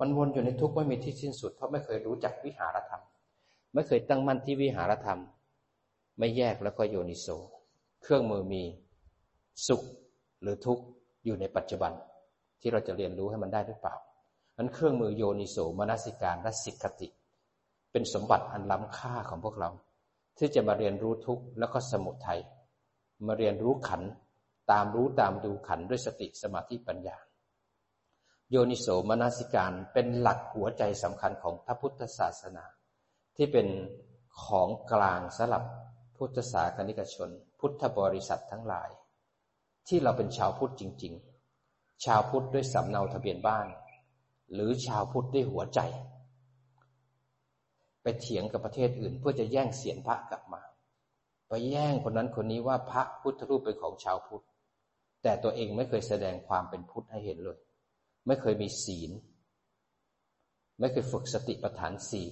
[0.00, 3.02] มันวนอยู่ในทุกข์ไม่มีที่สิ้นสุดเพราะไม่เคยรู้จักวิหารธรรม
[3.76, 5.20] ไม่เคยตั้งมั่นที่วิหารธรรม
[6.18, 7.28] ไม่แยกแล้วก็โยนิโส
[8.02, 8.62] เครื่องมือมี
[9.66, 9.82] สุข
[10.42, 10.84] หรือทุกข์
[11.24, 11.92] อยู่ในปัจจุบัน
[12.60, 13.94] ที่เราจะเรียนรู้ให้มันได้หรือเปล่า
[14.58, 17.08] นั้นเครื่องมือโยนิโสมนสิการและสิกติ
[17.92, 19.70] เป็นสมบัติอันล้ำค่าของพวกเรา
[20.38, 22.40] ที่จะมาเรียนรู้ทุกข์แล้วก็สมุทัย
[23.26, 24.02] มาเรียนรู้ขัน
[24.70, 27.16] ตามรู้ตามดูขันด้วยสติสมาธิปัญญา
[28.50, 32.64] โยนิโสมนสิการเป็นหลักหัวใจสำคัญของพระพุทธศาสนา
[33.36, 33.66] ที่เป็น
[34.44, 35.62] ของกลางสำหรับ
[36.16, 37.30] พุทธศาสนิกชน
[37.60, 38.88] พุทธบริษัททั้งหลาย
[39.88, 41.14] ที่เราเป็นชาวพุทธจริง
[41.58, 43.66] ๆ ชาวพุทธด้วยสำเนาทะเบียนบ้าน
[44.52, 45.80] หรือชาวพุทธด้วยหัวใจ
[48.02, 50.62] ไปเถียงกับประเทศอื่น เพื่อจะแย่งเสียนพระกลับมา
[51.48, 54.44] ไปแย่งคนนั้นคนนี้ว่าพระพุทธรูปเป็นของชาวพุทธ
[55.22, 57.58] แต่ตัวเองไม่เคยแสดงความเป็นพุทธให้เห็นเลย
[58.26, 59.10] ไม่เคยมีศีล
[60.80, 62.28] ไม่เคยฝึกสติปัฏฐานสี่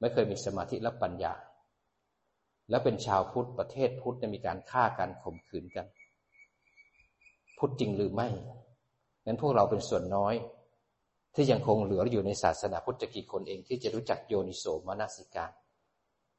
[0.00, 1.34] ไม่เคยมีสมาธิและปัญญา
[2.70, 5.86] แล้วเป็นชาวพุทธประเทศพุทธมีการฆ่ากันข่มขืนกัน
[7.58, 8.28] พุทธจริงหรือไม่
[9.24, 10.34] งั้นพวกเราเป็นส่วนน้อย
[11.34, 15.50] ที่ยังคงเหลืออยู่ในศาสนาพุทธกิจคนเองที่จะรู้จักโยนิโสมนสิการ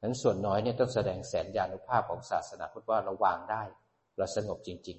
[0.02, 3.64] นั้นส่วนน้อยเนี่ยต้องแสดงแสนยานุภาพของศาสนาพุทธว่าเราวางได้
[4.18, 4.98] เราสงบจริง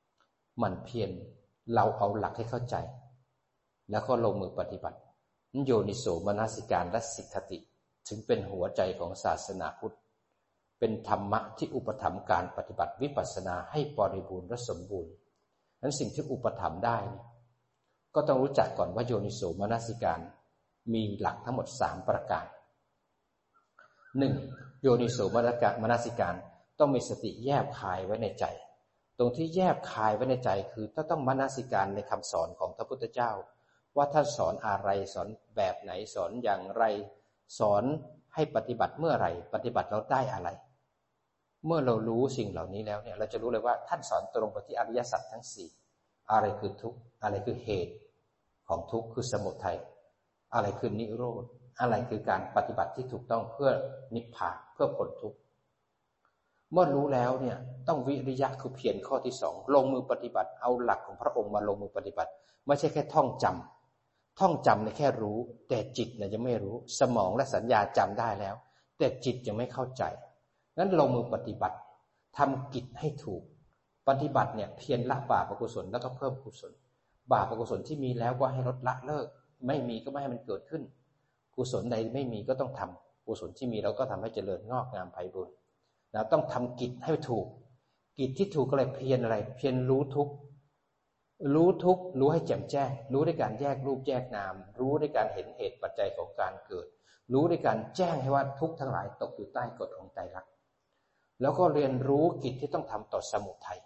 [0.00, 1.10] ๆ มันเพียร
[1.74, 2.76] เราเอาหลักให้เข้าใจ
[3.90, 4.98] แล้วก็ลงมือปฏิบัติ
[5.66, 7.58] โยนิโสมนสิการและสิกขติ
[8.08, 9.96] ถึงเป็นหัวใจของศาสนาพุทธ
[10.78, 15.12] เป็นธรรมะที่อุปถัมภ์การปฏิบัติวิปัสสนาให้บริบูรณ์และสมบูรณ์
[15.82, 16.98] นั้นสิ่งที่อุปถัมภ์ได้
[18.14, 20.20] ก็ต้องรู้จักก่อนว่าโยนิโสมนสิการ
[20.92, 22.46] มีหลักทั้งหมดสามประการ
[24.18, 24.34] หนึ่ง
[24.82, 26.34] โยนิโสมนกมนสิการ
[26.78, 28.44] ต้องมีสติแยบคายไว้ในใจ
[29.18, 33.30] ตรงที่แยบคายไว้ในใจคือถ้าต้องมนสิการในคำสอนของพระพุทธเจ้า
[33.96, 36.84] ว่าท่านสอนอะไรสอนแบบไหนสอนอย่างไร
[37.58, 37.84] สอน
[38.34, 40.48] ให้ปฏิบัติเมื่อไหร่ ปฏิบัติเราได้อะไร
[41.66, 45.68] เมื่อเรารู้สิ่งเหล่านี้แล้วเนี่ยเราจะรู้เลยว่าท่านสอนตรงไปที่อริยสัจทั้งสี่
[46.32, 47.94] อะไรคือทุกข์อะไรคือเหตุ
[48.68, 49.78] ของทุกข์คือสมุทัย
[50.54, 51.44] อะไรคือนิโรธ
[51.80, 53.70] อะไรคือการปฏิบัติที่ถูกต้องเพื่อ
[54.14, 55.38] นิพพานเพื่อพ้นทุกข์
[56.72, 57.56] เมื่อรู้แล้วเนี่ย
[57.88, 62.30] ต้องวิริยะคือเพียรข้อที่สองลงมือปฏิบัติเอาหลักของพระองค์มาลงมือปฏิบัติ
[62.66, 63.81] ไม่ใช่แค่ท่องจำ
[64.38, 68.54] ท่องจำในแค่รู้ แต่จิตเนี่ยยังไม่รู้ สมองและสัญญาจำได้แล้ว
[68.98, 70.02] แต่จิตยังไม่เข้าใจ
[70.78, 71.76] นั้นลงมือปฏิบัติ
[72.38, 73.42] ทำกิจให้ถูก
[74.08, 76.72] ปฏิบัติเนี่ยเพียรละบาปอกุศลแล้วก็เพิ่มกุศล
[77.32, 79.26] บาปอกุศลที่มีแล้วก็ให้ลดละเลิก
[79.66, 80.82] ไม่มีก็ไม่ให้มันเกิดขึ้น
[81.56, 85.54] กุศลใดไม่มีก็ต้องทำกุศลที่มีเราก็ทำให้เจริญงอกงามไพบูรณ์
[86.14, 87.46] นะต้องทำกิจให้ถูก
[88.18, 90.28] กิจที่ถูกก็เลยเพียรอะไร เพียรรู้ทุก
[91.54, 96.86] รู้ทุกรู้ให้แจ่มแจ้ง รู้ในการแยกรูปแยกนาม รู้ในการเห็นเหตุปัจจัยของการเกิด
[97.32, 100.46] รู้ในการแจ้งให้ว่าทุกทั้งหลายตกอยู่ใต้กฎของใจรัก
[101.40, 103.80] แล้วก็เรียนรู้กิจที่ต้องทำต่อสมุทัย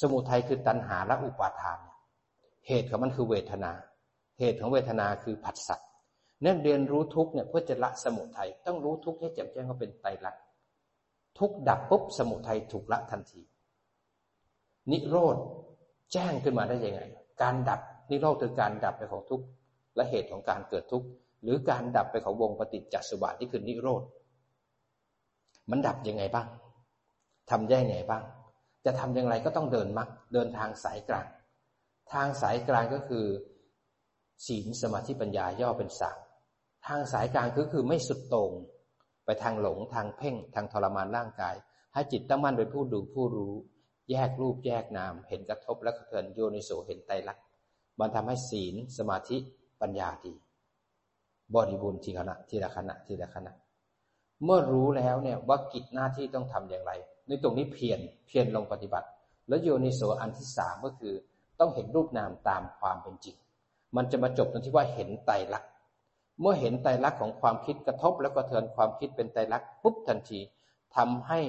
[0.00, 1.78] สมุทัยคือตัณหาและอุปาทาน
[2.66, 3.72] เหตุของมันคือเวทนา
[4.40, 5.76] เหตุของเวทนาคือผัสสะ
[6.44, 10.42] นั่นเรียนรู้ทุกเนี่ยเพื่อจะละสมุทัยต้องรู้ทุกให้แจ่มแจ้งว่าเป็นไตรลักษณ์
[11.38, 13.42] ทุกดับปุ๊บสมุทัยถูกละทันที
[14.90, 15.36] นิโรธ
[16.12, 17.00] แจ้งขึ้นมาได้ยังไง
[17.42, 17.80] การดับ
[18.10, 19.42] นิโรธคือการดับไปของทุก
[19.96, 21.06] และเหตุของการเกิดทุกข์
[21.42, 24.02] หรือการดับไปของวงปฏิจจสุบาทที่คือนิโรธ
[25.70, 26.48] มันดับยังไงบ้าง
[27.50, 28.22] ทำแย่ไงบ้าง
[28.84, 31.26] จะทำอย่างไรก็ต้องเดินมักเดินทางสายกลาง
[32.12, 33.26] ทางสายกลางก็คือ
[34.46, 36.18] ศีลสมาธิปัญญาย่อเป็นสาม
[36.86, 38.52] ทางสายกลางคือคือไม่สุดต่ง
[39.24, 41.54] ไปทางหลงทางเพ่ง ทางทรมานร่างกาย
[41.94, 43.54] ให้จิตตั้งมั่นเป็นผู้ดูผู้รู้
[44.10, 47.44] แยกรูปแยกนาม เห็นกระทบและกระเทือนโยนิโสเห็นไตรลักษณ์
[48.00, 49.36] มันทำให้ศีลสมาธิ
[49.80, 50.34] ปัญญาดี
[51.54, 53.52] บริบูรณ์ทีขณะทีละขณะทีละขณะ
[54.44, 56.92] เมื่อรู้แล้วเนี่ยว่ากิจหน้าที่ต้องทำอย่างไร
[57.26, 59.08] ในตรงนี้เพียรเพียรลงปฏิบัติ
[59.48, 61.14] แล้วโยนิโสอันที่สามก็คือ
[61.60, 63.36] ต้องเห็นรูปนามตามความเป็นจริง
[63.96, 65.70] มันจะมาจบตรงที่ว่าเห็นไตรลักษณ์
[66.40, 70.40] เมื่อเห็นไตรลักษณ์ของความคิดกระทบแล้วก็เทือนความคิดเป็นไตรลักษณ์ปุ๊บทันที
[70.96, 71.40] ทำให้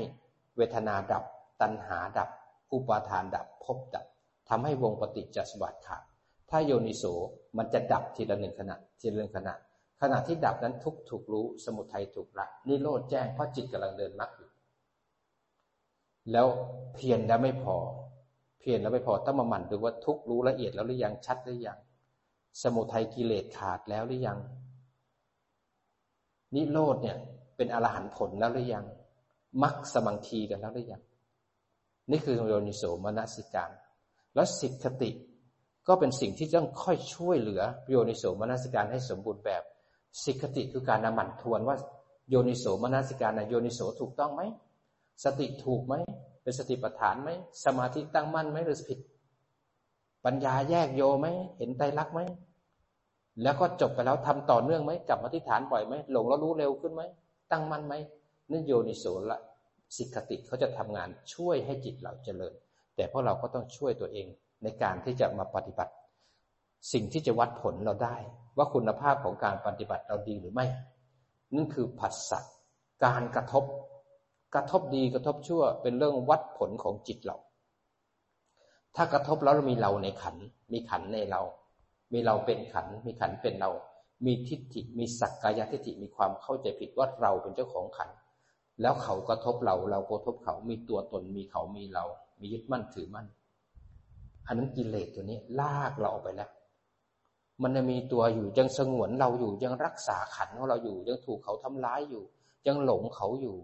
[0.58, 1.24] เวทนาดับ
[1.62, 2.30] ตัณหาดับ
[2.74, 4.06] อุปาทานดับภพดับ
[4.50, 6.04] ทำให้วงปฏิจจสมบัติขาด
[6.50, 7.04] ถ้าโยนิโส
[7.58, 9.54] มันจะดับทีละหนึ่งขณะทีละหนึ่งขณะ
[10.02, 14.50] ขณะที่ดับนั้นทุกถูกรู้สมุทัยถูกละนิโรธแจ้งเพราะจิตกำลังเดินมรรคอยู่
[16.32, 16.48] แล้ว
[16.96, 17.76] เพียรแล้วไม่พอ
[18.60, 21.78] เพียรแล้วไม่พอต้องมาหมั่นดูว่าทุกรู้ละเอียดแล้วหรือยังชัดหรือยัง
[22.62, 24.40] สมุทัยกิเลสขาดแล้วหรือยัง
[26.56, 27.18] นิโรธเนี่ย
[27.58, 28.86] เป็นอรหันต์ผลแล้วหรือยัง
[29.64, 31.02] มรรคสมังคีกันแล้วหรือยัง
[32.12, 33.72] นี่คือโยนิโสมนสิการ
[34.36, 35.10] แล้วสิกขติ
[35.88, 39.64] ก็เป็นสิ่งที่ต้องค่อยช่วยเหลือโยนิโสมนสิการให้สมบูรณ์แบบ
[40.24, 41.76] สิกขติคือการนำมันทวนว่า
[42.30, 44.42] โยนิโสมนสิการนะโยนิโสถูกต้องไหม
[45.24, 45.94] สติถูกไหม
[46.44, 47.30] เป็นสติปัฏฐานไหม
[47.66, 49.00] สมาธิตั้งมั่นไหมหรือผิด
[50.26, 52.20] ปัญญาแยกโยไหมเห็นไตรลักษณ์ไหม
[53.44, 57.02] แล้วก็จบไปแล้วทำต่อเนื่องไหมกลับมาที่ฐานบ่อยไหมหลงแล้วรู้เร็วขึ้นไหม
[57.52, 57.94] ตั้งมั่นไหม
[58.52, 59.40] นั่นโยนิโสละ
[59.96, 62.54] สิกขติเขาจะทำงานช่วยให้จิตเราเจริญ
[62.96, 64.28] แต่พวกเราก็ต้องช่วยตัวเอง
[64.64, 65.94] ในการที่จะมาปฏิบัติ
[66.94, 68.16] สิ่งที่จะวัดผลเราได้
[68.58, 70.66] ว่าคุณภาพของการปฏิบัติเราดีหรือไม่
[71.56, 72.40] นั่นคือผัสสะ
[73.06, 73.64] การกระทบ
[74.56, 77.38] กระทบดีกระทบชั่ว เป็นเรื่องวัดผลของจิตเรา
[78.96, 80.36] ถ้ากระทบแล้วเรามีเราในขัน
[80.74, 81.42] มีขันในเรา
[82.14, 83.72] มีเราเป็นขัน มีขันเป็นเรา
[84.26, 88.10] มีทิฏฐิ มีสักกายทิฏฐิ มีความเข้าใจผิดว่าเราเป็นเจ้าของขัน
[88.82, 92.06] แล้วเขากระทบเรา เรากระทบเขามีตัวตนมีเขามีเรา
[92.40, 93.28] มียึดมั่นถือมั่น
[94.48, 96.50] อันนั้นกิเลสตัวนี้ลากเราออกไปแล้ว
[97.62, 102.24] มันจะมีตัวอยู่ยังสงวนเราอยู่ยังรักษาขันของเราอยู่ ยังถูกเขาทำร้ายอยู่
[102.68, 103.58] ยังหลงเขาอยู่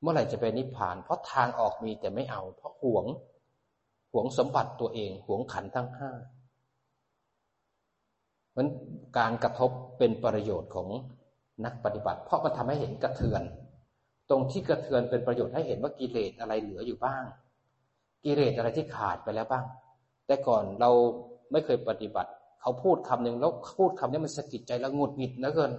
[0.00, 3.06] เมื่อไหร่จะไปนิพพาน เพราะทางออกมีแต่ไม่เอา เพราะหวง
[4.12, 6.10] หวงสมบัติตัวเองหวงขันทั้งห้า
[8.56, 8.66] มัน
[9.18, 10.88] การกระทบเป็นประโยชน์ของ
[11.64, 13.42] นักปฏิบัติ เพราะมันทำให้เห็นกระเทือน
[14.30, 17.22] ตรงที่กระเทือนเป็นประโยชน์ให้เห็นว่ากิเลสอะไรเหลืออยู่บ้าง
[18.24, 19.64] กิเลสอะไรที่ขาดไปแล้วบ้าง
[20.26, 20.90] แต่ก่อนเรา
[21.52, 22.30] ไม่เคยปฏิบัติ
[22.60, 25.72] เขาพูดคำหนึ่งแล้วพูดคำนี้มันสะกิดใจแล้วหงุดหงิดเหลือเกิน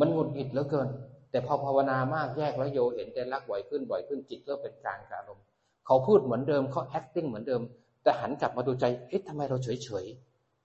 [0.00, 0.88] มันหงุดหงิดเหลือเกิน
[1.30, 5.44] แต่พอภาวนามากแยกแล้วโยเห็นแต่รักบ่อยขึ้นบ่อยขึ้นจิตเริ่มเป็นกลางอารมณ์
[5.86, 7.62] เขาพูดเหมือนเดิมเขา acting เหมือนเดิม
[8.02, 10.06] แต่หันกลับมาดูใจเอ๊ะทำไมเราเฉยเฉย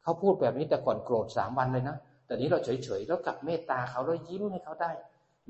[0.04, 1.98] เขาพูดแบบนี้แต่ก่อนโกรธสามวันเลยนะ
[2.32, 4.92] แต่นี้เราเฉยเฉยแล้วกลับเมตตาเขาแล้วยิ้มให้เขาได้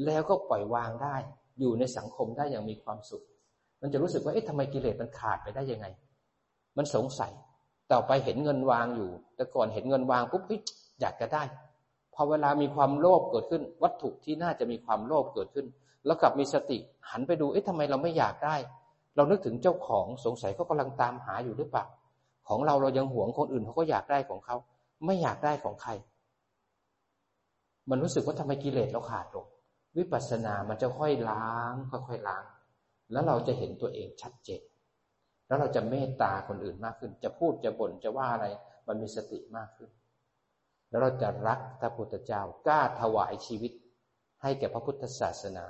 [0.06, 1.16] แล้วก็ปล่อยวางได้
[1.60, 3.24] อยู่ในสังคมได้อย่างมีความสุข
[3.82, 5.86] มันจะรู้สึกว่าเอ๊ะทำไมกิเลสมันขาดไปได้ยังไง
[6.78, 7.32] มันสงสัย
[7.92, 10.44] ต่อไปเห็นเงินวางอยู่ แต่ก่อนเห็นเงินวางปุ๊บ
[11.02, 11.44] อยากจะได้
[12.14, 15.66] พอเวลามีความโลภเกิดขึ้น วัตถุที่น่าจะมีความโลภเกิดขึ้น
[16.06, 16.78] แล้วกลับมีสติ
[17.12, 18.56] หันไปดูเอ๊ะทำไมเราไม่อยากได้
[19.16, 21.86] เรานึกถึงเจ้าของสงสัยเขากำลังตามหาอยู่หรือเปล่า
[22.48, 24.56] ของเราเรายังหวงคนอื่นเขาก็อยากได้ของเขา
[25.06, 25.92] ไม่อยากได้ของใคร
[27.90, 29.46] มันรู้สึกว่าทำไมกิเลสเราขาดลง
[29.98, 32.44] วิปัสสนามันจะค่อยล้าง ค่อยๆล้าง
[33.12, 34.62] แล้วเราจะเห็นตัวเองชัดเจน
[35.48, 38.48] แล้วเราจะเมตตาคนอื่นมากขึ้น จะพูดจะบ่นจะว่าอะไร
[38.88, 39.90] มันมีสติมากขึ้น
[40.90, 43.72] แล้วเราจะรักพระพุทธเจ้ากล้าถวายชีวิต
[44.42, 45.66] ให้แก่พระพุทธศาสนา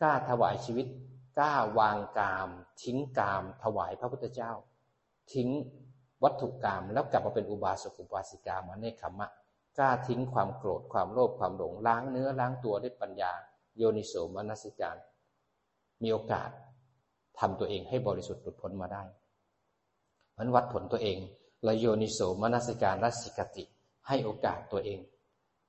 [0.00, 0.86] กล้าถวายชีวิต
[1.38, 2.48] กล้าวางกาม
[2.82, 4.52] ทิ้งกาม ถวายพระพุทธเจ้า
[5.32, 5.48] ทิ้ง
[6.24, 9.28] วัตถุกรรมแล้วกลับมาเป็นอุบาสกอุบาสิกามาในขมะ
[9.78, 13.32] กล้าทิ้งความโกรธความโลภความหลงล้างเนื้อล้างตัวด้วยปัญญา
[13.76, 14.96] โยนิโสมนสิการ
[16.02, 16.50] มีโอกาส
[17.38, 19.02] ทำตัวเองให้บริสุทธิ์หลุดพ้นมาได้
[20.38, 21.18] มันวัดผลตัวเอง
[21.66, 23.64] ละโยนิโสมนสิการรัสิกติ
[24.08, 25.00] ให้โอกาสตัวเอง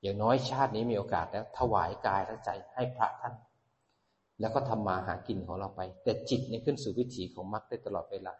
[0.02, 3.34] อย่างน้อยชาตินี้มีโอกาสแล้วถวายกายและใจให้พระท่าน
[4.40, 8.34] แล้วก็ทำมาหากินของเราไป แต่จิตนี่ขึ้นสู่วิถีของมรรคได้ตลอดเวลา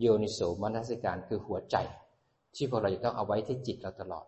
[0.00, 1.76] โยนิโสมนสิการคือหัวใจ
[2.54, 4.26] ที่พวกเราจะต้องเอาไว้ที่จิตเราตลอด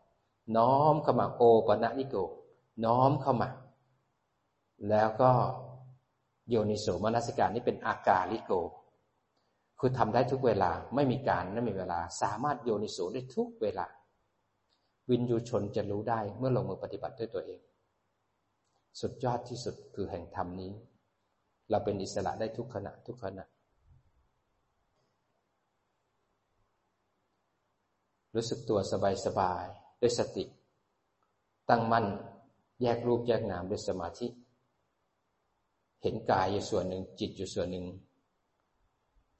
[0.56, 2.16] น้อมเข้ามาโอปะนะนิโก
[2.84, 3.48] น้อมเข้ามา
[4.90, 5.30] แล้วก็
[6.48, 8.52] โยนิโสมนสิการนี่เป็นอากาลิโก
[9.78, 13.86] คือทำได้ทุกเวลาไม่มีการไม่มีเวลา สามารถโยนิโสได้ทุกเวลา
[15.10, 17.60] วินยูชนจะรู้ได้เมื่อลงมือปฏิบัติด้วยตัวเอง
[19.00, 20.72] สุดยอดที่สุดคือแห่งธรรมนี้
[21.70, 23.44] เราเป็นอิสระได้ทุกขณะทุกขณะ
[28.34, 29.66] รู้สึกตัวสบายสบาย
[30.04, 30.44] ด้วยสติ
[31.70, 32.06] ตั้งมั่น
[32.82, 34.26] แยกรูปแยกนามด้วยสมาธิ
[36.02, 37.86] เห็นกายอยู่ส่วนหนึ่ง จิตอยู่ส่วนหนึ่ง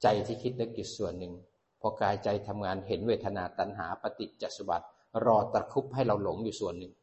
[0.01, 1.33] ใจที่คิดนึกอยู่ส่วนหนึ่ง
[1.79, 4.85] พอกายใจทำงานเห็นเวทนาตัณหาปฏิจจสมบัติ
[5.25, 6.93] รอตะคุบให้เราหลงอยู่ส่วนหนึ่ง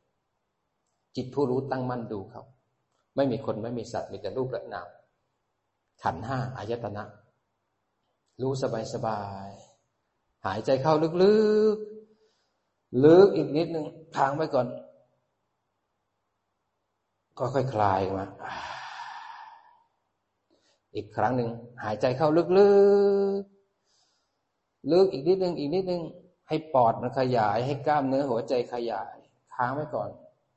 [1.17, 2.43] จิตผู้รู้ตั้งมั่นดูเขา
[3.17, 4.89] ไม่มีคนไม่มีสัตว์มีแต่รูปและนาม
[6.03, 7.05] ขันห้าอายตนะ
[8.43, 9.51] รู้สบายสบาย
[10.47, 11.09] หายใจเข้าลึ
[11.77, 11.79] ก
[13.05, 13.87] ลึกอีกนิดหนึ่ง
[14.17, 14.67] ทางไปก่อน
[17.39, 18.25] ก็ค่อยคลายมา
[20.95, 21.51] อีกครั้งหนึ่ง
[21.85, 22.53] หายใจเข้าลึกๆ
[24.93, 26.03] ลึกอีกนิดหนึ่งอีกนิดหนึ่ง
[26.49, 29.15] ให้ปอดมันขยาย ให้กล้ามเนื้อหัวใจขยาย
[29.55, 30.11] ค้างไว้ก่อน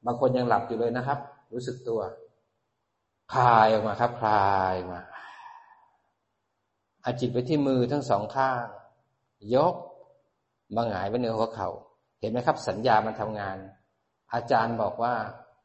[0.05, 1.19] บางคนยังหลับอยู่เลยนะครับ
[1.53, 2.01] รู้สึกตัว
[3.33, 4.99] คลายออกมาครับ คลายมา
[7.03, 8.63] อาจิตไปที่มือทั้งสองข้าง
[9.55, 9.75] ยก
[10.75, 11.69] มาหงายไว้เหนือหัวเขา่า
[12.19, 13.57] เห็นไหมครับ สัญญามันทำงาน
[14.33, 15.13] อาจารย์บอกว่า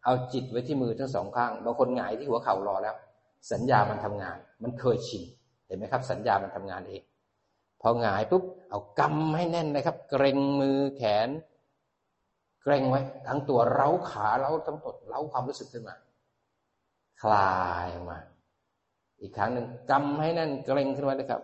[0.05, 2.97] เอาจิตไว้ที่มือทั้งสองข้างบางคนหงายที่หัวเข่ารอแล้ว
[3.53, 5.23] สัญญามันทำงาน มันเคยชิน
[5.67, 7.03] เห็นไหมครับ สัญญามันทำงานเอง
[7.81, 11.29] พอหงายปุ๊บเอากำให้แน่นนะครับ เกรงมือแขน
[12.63, 15.95] เกรงไว้ ทั้งตัวเร้าขาเร้าทั้งหมดเร้าความรู้สึกขึ้นมา
[17.23, 17.53] คลา
[17.85, 18.19] ยออกมา
[19.21, 21.43] อีกครั้งหนึ่งกำให้แน่นเกรงขึ้นมาเลยครับ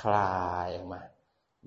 [0.00, 0.34] คลา
[0.66, 1.00] ยออกมา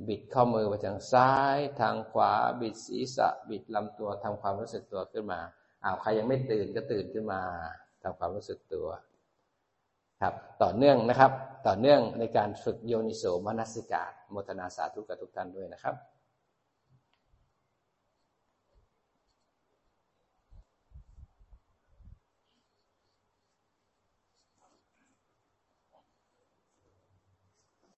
[0.08, 5.40] บิดข้อมือไปทางซ้าย ทางขวา บิดศีรษะ บิดลำตัวทำความรู้สึกตัวขึ้นมา
[5.84, 7.42] อ้าวใครยังไม่ตื่นก็ตื่นขึ้นมา
[8.04, 8.88] ทำความรู้สึกตัว
[10.22, 10.34] ครับ
[10.64, 11.32] ต่อเนื่องนะครับ
[11.68, 15.96] ต่อเนื่องในการฝึกโยนิโสมนสิกาโมทนาสาธุกับทุกท่านด้วยนะครับ